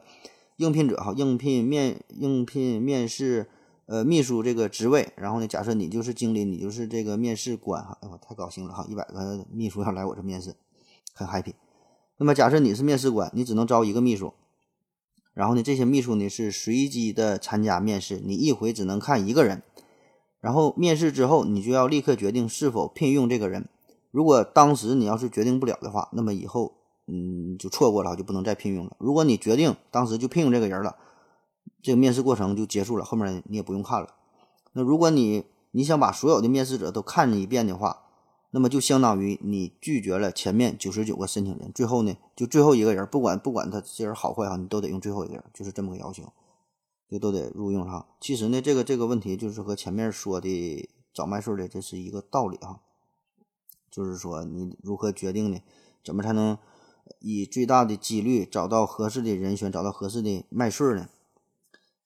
[0.56, 3.48] 应聘者哈，应聘面应聘面试
[3.86, 10.56] 呃秘书这个职位，然后呢，假设你就是经理，你就是这个面试官哈，哎我太高兴了哈，一百个秘书要来我这面试，
[11.12, 11.54] 很 happy。
[12.16, 14.34] 那么假设你是面试官，你只能招一个秘书，
[15.40, 19.62] 然后呢，这些秘书呢是随机的参加面试，你一回只能看一个人，
[20.38, 23.66] 然后面试之后，你就要立刻决定是否聘用这个人。
[24.10, 26.74] 如果当时你要是决定不了的话，那么以后
[27.06, 28.94] 嗯就错过了，就不能再聘用了。
[28.98, 30.96] 如果你决定当时就聘用这个人了，
[31.82, 34.08] 这个面试过程就结束了，后面你也不用看了。
[34.74, 38.02] 那如果你你想把所有的面试者都看一遍的话，
[38.50, 46.32] 那么就相当于你拒绝了前面九十九个申请人，最后呢就最后一个人，不管不管他这人好坏哈，你都得用最后一个人，就是这么个要求，
[47.08, 48.08] 就都得录用哈。
[48.20, 52.80] 其实呢，这个这个问题就是和前面说的找麦穗的这是一个道理哈。
[53.90, 55.60] 就是说，你如何决定呢？
[56.04, 56.56] 怎么才能
[57.18, 61.08] 以最大的几率找到合适的人选，找到合适的麦穗呢？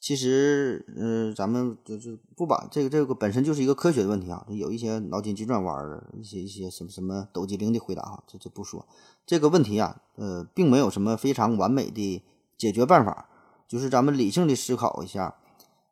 [0.05, 8.87] 其实，嗯，咱们就是不把这个这个本身就是一个科学的问题啊，有一些脑筋急转弯儿，一些一些什么什么抖机灵的回答哈，这这不说
[9.25, 12.23] 这个问题啊，呃，并没有什么非常完美的
[12.59, 13.31] 解决办法，
[13.67, 15.37] 就是咱们理性的思考一下，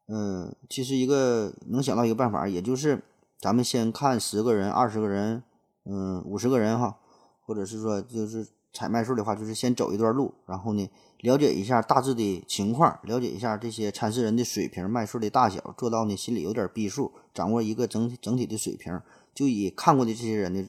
[0.09, 3.03] 嗯，其实一个能想到一个办法，也就是
[3.41, 5.43] 咱们先看十个人、二十个人。
[5.85, 6.99] 嗯，五十个人哈，
[7.47, 10.89] 或者是说就是采麦穗的话，就是先走一段路，然后呢，
[11.23, 19.01] 了解一下大致的情况，了解一下这些参试人的水平、麦穗的大小，做到呢心里有点逼数，掌握一个整体整体的水平，
[19.33, 20.65] 就以看过的这些人的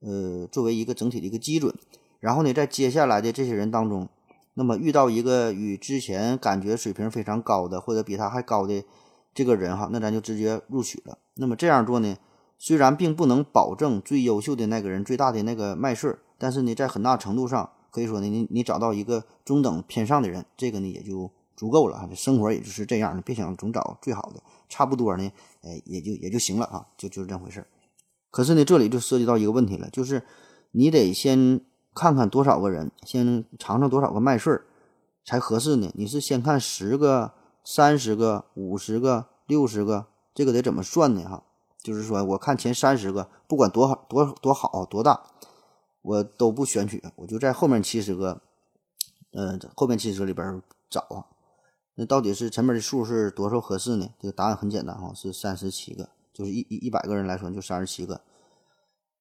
[0.00, 1.74] 呃作为一个整体的一个基准，
[2.20, 4.06] 然后呢，在接下来的这些人当中，
[4.52, 8.84] 那么遇到一个与之前感觉水平非常高的，或者比他还高的
[9.32, 11.16] 这个人哈，那咱就直接录取了。
[11.36, 12.14] 那么这样做呢，
[12.58, 22.08] 虽然并不能保证最优秀的那个人最大的那个麦穗，但是呢，在很大程度上可以说呢，你你找到一个中等偏上的人，这个呢也就足够了哈。
[22.14, 25.30] 生活也就是这样的，别想总找最好的，差不多呢，
[25.62, 27.66] 哎，也就也就行了啊，就就是这回事儿。
[28.32, 30.24] 可是呢，这里就涉及到一个问题了，就是
[30.72, 31.60] 你得先。
[31.96, 34.66] 看看多少个人，先尝尝多少个麦穗儿
[35.24, 35.92] 才合适呢？
[35.94, 41.22] 你是先看十个、三十个、五十个、六十个，这个得怎么算呢？
[41.22, 41.44] 哈，
[41.84, 45.22] 就是说，我看前三十个，不管多好、多多好、多大，
[46.04, 48.42] 我都不选取，我就在后面七十个，
[49.32, 51.24] 嗯，后面七十个里边找啊。
[51.94, 54.10] 那到底是前面的数是多少合适呢？
[54.20, 58.20] 这个答案很简单哈，是三十七个，就是一一一百个人来说就三十七个。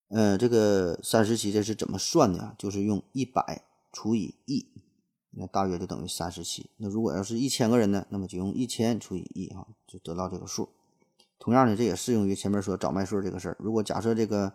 [0.09, 2.55] 嗯，这个三十七这是怎么算的啊？
[2.57, 3.63] 就是用一百
[3.93, 4.67] 除以一，
[5.31, 6.69] 那大约就等于三十七。
[6.77, 10.67] 那如果要是一千个人呢，那么就用一千除以一啊，就得到这个数。
[11.39, 13.57] 同样的，这也适用于前面说找麦穗这个事儿。
[13.59, 14.51] 如果假设这个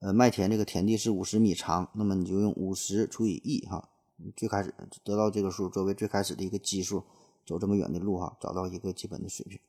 [0.00, 3.88] 呃麦田这个田地是五十米长，那么你就用五十除以一哈，
[4.36, 4.74] 最开始
[5.04, 7.04] 得到这个数作为最开始的一个基数，
[7.46, 9.60] 走这么远的路哈，找到一个基本的水平，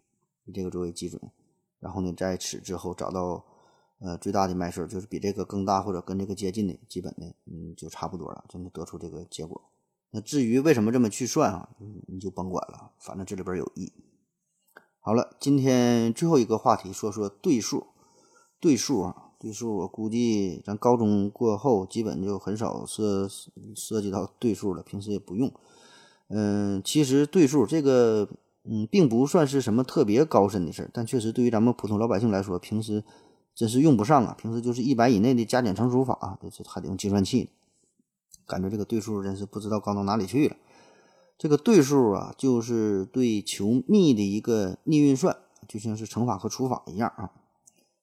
[0.46, 1.22] 以这个作为基准，
[1.80, 3.46] 然后呢，在此之后找到。
[4.04, 9.62] 呃，最大的麦穗就是比这个更大或者跟这个接近的，基本的，嗯，就差不多了，就能得出这个结果。
[10.10, 11.70] 那至于为什么这么去算啊，
[12.08, 13.94] 你就甭管了，反正这里边有意。
[15.02, 17.86] 好了，今天最后一个话题，说说对数。
[18.60, 23.28] 对数啊，对数，我估计咱高中过后基本就很少涉
[23.76, 25.52] 涉及到对数了，平时也不用。
[26.28, 28.28] 嗯，其实对数这个，
[28.66, 33.04] 嗯，并不算是什么特别高深的事儿，但确实对于咱们普通老百姓来说，平时。
[33.54, 34.34] 真是用不上啊！
[34.40, 37.50] 平时就是一百以内的加减乘除法，这还得用计算器。
[38.48, 40.56] 感觉这个对数真是不知道高到哪里去了。
[41.38, 45.36] 这个对数啊，就是对求幂的一个逆运算，
[45.68, 47.30] 就像是乘法和除法一样啊。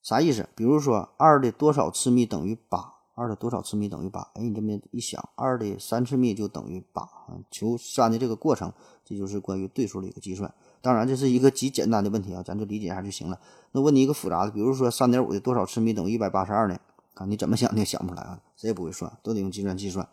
[0.08, 0.48] 啥意思？
[0.54, 4.30] 比如说二的多少次幂等于八，二的多少次幂等于八？
[4.32, 7.36] 哎，你这么一想，二的三次幂就等于八啊。
[7.50, 8.72] 求三的这个过程，
[9.04, 10.50] 这就是关于对数的一个计算。
[10.80, 13.38] 当然，这是一个极简单的问题啊，咱就理解一下就行了。
[13.72, 16.80] 那问你一个复杂的，比如说三点五的多少次幂等于一百八十二呢？
[17.12, 20.08] 啊，你怎么想你也想不出来啊，谁也不会算，都得用计算器算。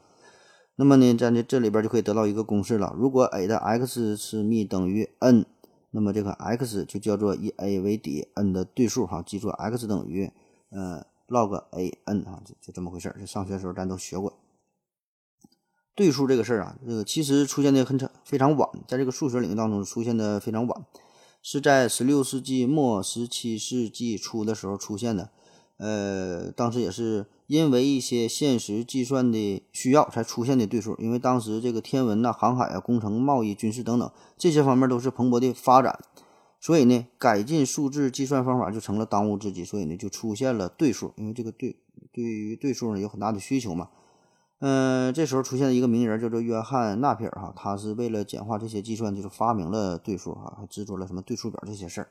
[0.76, 2.94] 那么呢，在这这里边就可以得到一个公式了。
[2.98, 5.46] 如果 a 的 x 次幂等于 n，
[5.96, 9.24] 那么这个 x 就叫做以 a 为底 n 的对数哈。
[9.26, 10.30] 记住，x 等于
[10.70, 13.18] 呃 log a n 啊，就就这么回事儿。
[13.18, 14.38] 就上学的时候咱都学过。
[15.96, 20.86] 对数这个事儿啊，这个其实出现的很长非常晚，在这个数学领域当中出现的非常晚，
[21.42, 25.30] 是在十六世纪末、十七世纪初的时候出现的。
[25.78, 36.00] 呃，当时也是因为一些现实计算的需要才出现的对数，因为当时这个天文呐、航海啊、工程、贸易、军事等等这些方面都是蓬勃的发展，
[36.62, 41.76] 所以呢，改进数字计算方法就成了当务之急，所以呢，就出现了对数，因为这个对
[42.14, 43.90] 对于对数呢有很大的需求嘛。
[44.60, 52.08] 嗯，这时候出现了一个名人，叫做约翰纳皮尔哈，他是为了简化这些计算，就是发明了对数哈，还制作了什么对数表这些事儿。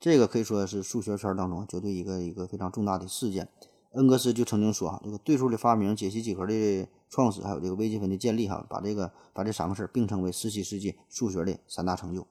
[0.00, 3.48] 这个可以说是数学圈当中绝对一个一个非常重大的事件。
[3.92, 12.26] 恩格斯就曾经说哈，这个对数的发明、解析几何的创始，还有这个微积分的建立哈，把这个把这三个事儿并称为十七世纪数学的三大成就。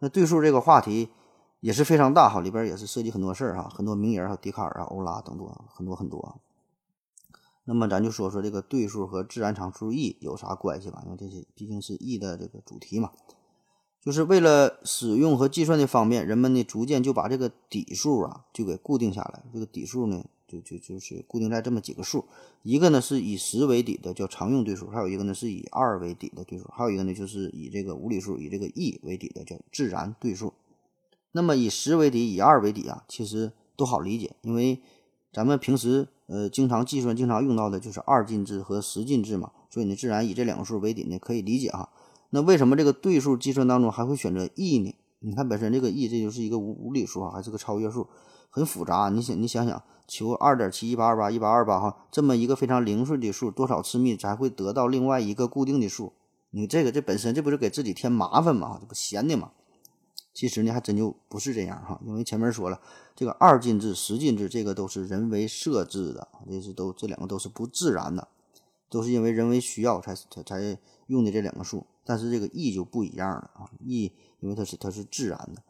[0.00, 1.08] 那对数这个话题
[1.60, 6.40] 也是非常大哈，里边也是涉及很多事儿哈，很多名人，还有笛卡尔啊、欧拉等等很多很多。
[7.64, 11.02] 那么咱就说说这个对数和自然常数 e 有啥关系吧？
[11.04, 13.12] 因为这些毕竟是 e 的这个主题嘛。
[14.08, 19.42] 就是为了使用和计算的方便，人们呢逐渐就把这个底数啊就给固定下来。
[19.52, 22.24] 这个底数呢就就就是固定在这么几个数，
[22.62, 30.54] 一个呢是以十为底的叫常用对数，还有一个呢是以二为底的对数，还有一个呢就是以这个无理数以这个 e 为底的叫自然对数。
[31.32, 34.80] 那么以十为底，以二为底啊，其实都好理解，因为
[35.30, 36.08] 咱们平时。
[36.30, 41.88] 呃，经常计算、经常用到的就是二进制和十进制嘛，所以呢，自然以这两个数为底呢，可以理解哈。
[42.30, 44.94] 那为什么这个对数计算当中还会选择 e 呢？
[45.20, 48.06] 你看本身这个 e 这就是一个无无理数啊，还是个超越数，
[48.50, 49.08] 很复杂。
[49.08, 56.12] 你想，你想想，求二点七一八二八一八二八哈，这么一个非常零碎的数，多少次幂才会得到另外一个固定的数？
[56.50, 58.78] 你这个这本身这不是给自己添麻烦吗？
[58.80, 59.52] 这不闲的吗？
[60.34, 62.80] 其实呢，还真就不是这样哈，因为前面说了，
[63.16, 68.28] 这个二进制、十进制，这个都是人为设置的，这是都这两个都是不自然的，
[68.88, 71.86] 都是因为人为需要才才才用的这两个数。
[72.08, 75.62] 但是这个 e 就不一样了啊，e 因为它是它是自然的，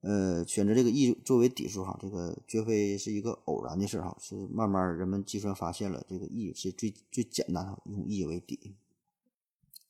[0.00, 8.74] 呃，选择这个 e 作为底数哈，这个绝非是一个偶然的事哈，是慢慢人们计算发现了这个 e 是最最简单的，用 e 为底。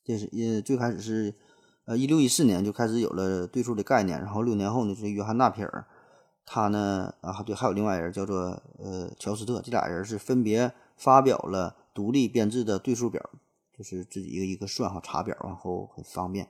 [0.05, 1.33] 这是呃最开始是
[1.85, 5.87] 呃一六一四年就开始有了对数的概念，然后六年后呢，是约翰纳皮尔，
[6.45, 13.31] 他呢啊对，还有另外人叫做呃乔斯特，这俩人是分别发表了独立编制的对数表，
[13.81, 16.47] 就是自己一个一个算哈查表，然后很方便。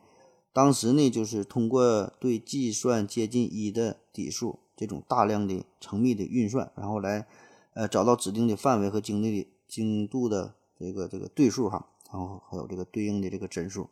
[0.54, 7.26] 当时呢，就是通过对计算接近一的底数这种大量的成密的运算，然后来
[7.74, 13.88] 呃找到指定的范围和精度的精度的这个这个对数哈，然后还有这个对应的这个真数。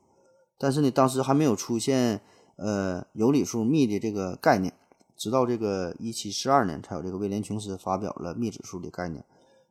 [0.58, 2.20] 但是呢，当时还没有出现
[2.58, 4.74] 呃有理数幂的这个概念，
[5.16, 9.24] 直到这个一七四二年才有这个威廉琼斯发表了幂指数的概念，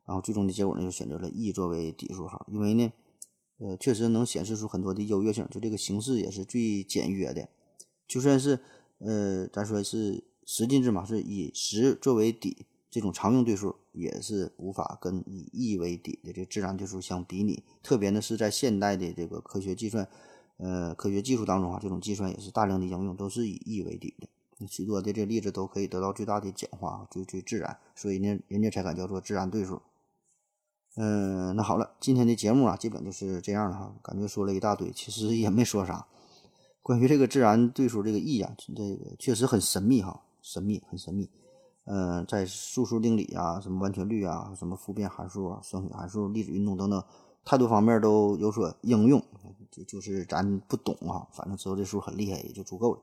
[0.07, 2.91] 然后最终的结果呢就选择了 e 作为底数哈，因为呢。
[3.59, 7.47] 呃，确实能显示出很多的优越性，就这个形式也是最简约的。
[8.07, 8.59] 就算是
[8.99, 17.63] 呃，咱说是十进制嘛，是以十作为底这种常用对数，也是无法跟以亿为底的这自然对数相比拟。
[17.83, 20.07] 特别呢是在现代的这个科学计算，
[20.57, 24.27] 呃，科学技术当中啊，这种计算也是大量的应用都是以亿为底的。
[24.67, 29.81] 许多的这例子都可以得到最大的简化，最最自然，所以呢，人家才敢叫做自然对数。
[31.01, 33.95] 嗯，那好了，今天的节目啊，基本就是这样了哈。
[34.03, 36.05] 感觉说了一大堆，其实也没说啥。
[36.81, 41.29] 关于这个自然对数这个意义啊，这个确实很神秘哈，神秘很神秘。
[41.85, 47.01] 嗯，在素数定理啊，什么完全律啊，什么复变函数啊，双曲函数、粒子运动等等，
[47.45, 49.23] 太多方面都有所应用。
[49.71, 52.99] 就就是咱不懂啊，反正知道这数很厉害也就足够了。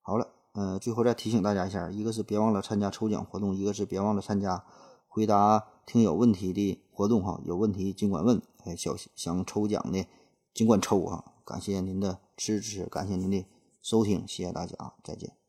[0.00, 4.64] 好了，嗯，最后再提醒大家一下，一个是别忘了参加抽奖活动，一个是别忘了参加
[5.06, 5.62] 回答。
[5.86, 10.04] 听有问题的活动哈，有问题尽管问，哎，想想抽奖的
[10.52, 13.46] 尽管抽哈，感谢您的支持，感谢您的
[13.80, 15.45] 收听，谢谢大家，再见。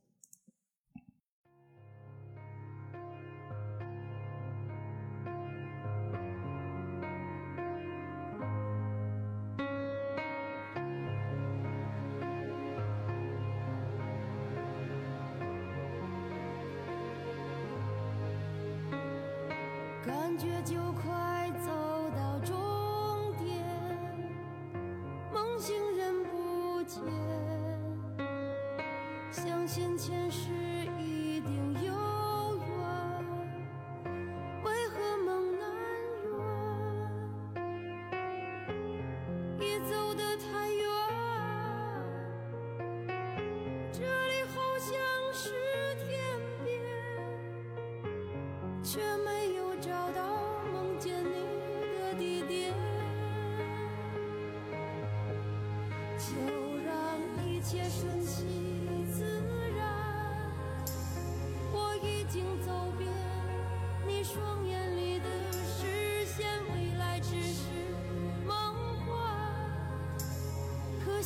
[20.37, 21.46] 觉就快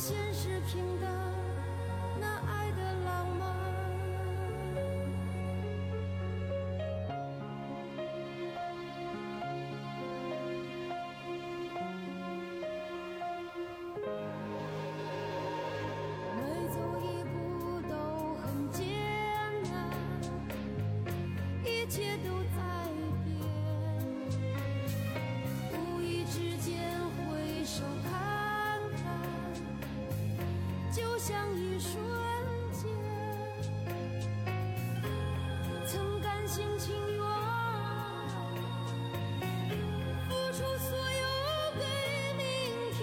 [0.04, 1.31] 现实平淡，
[31.24, 31.94] 像一瞬
[32.72, 32.90] 间，
[35.86, 37.22] 曾甘心情愿
[40.28, 41.24] 付出所有
[41.78, 41.84] 给
[42.36, 42.42] 明
[42.98, 43.00] 天。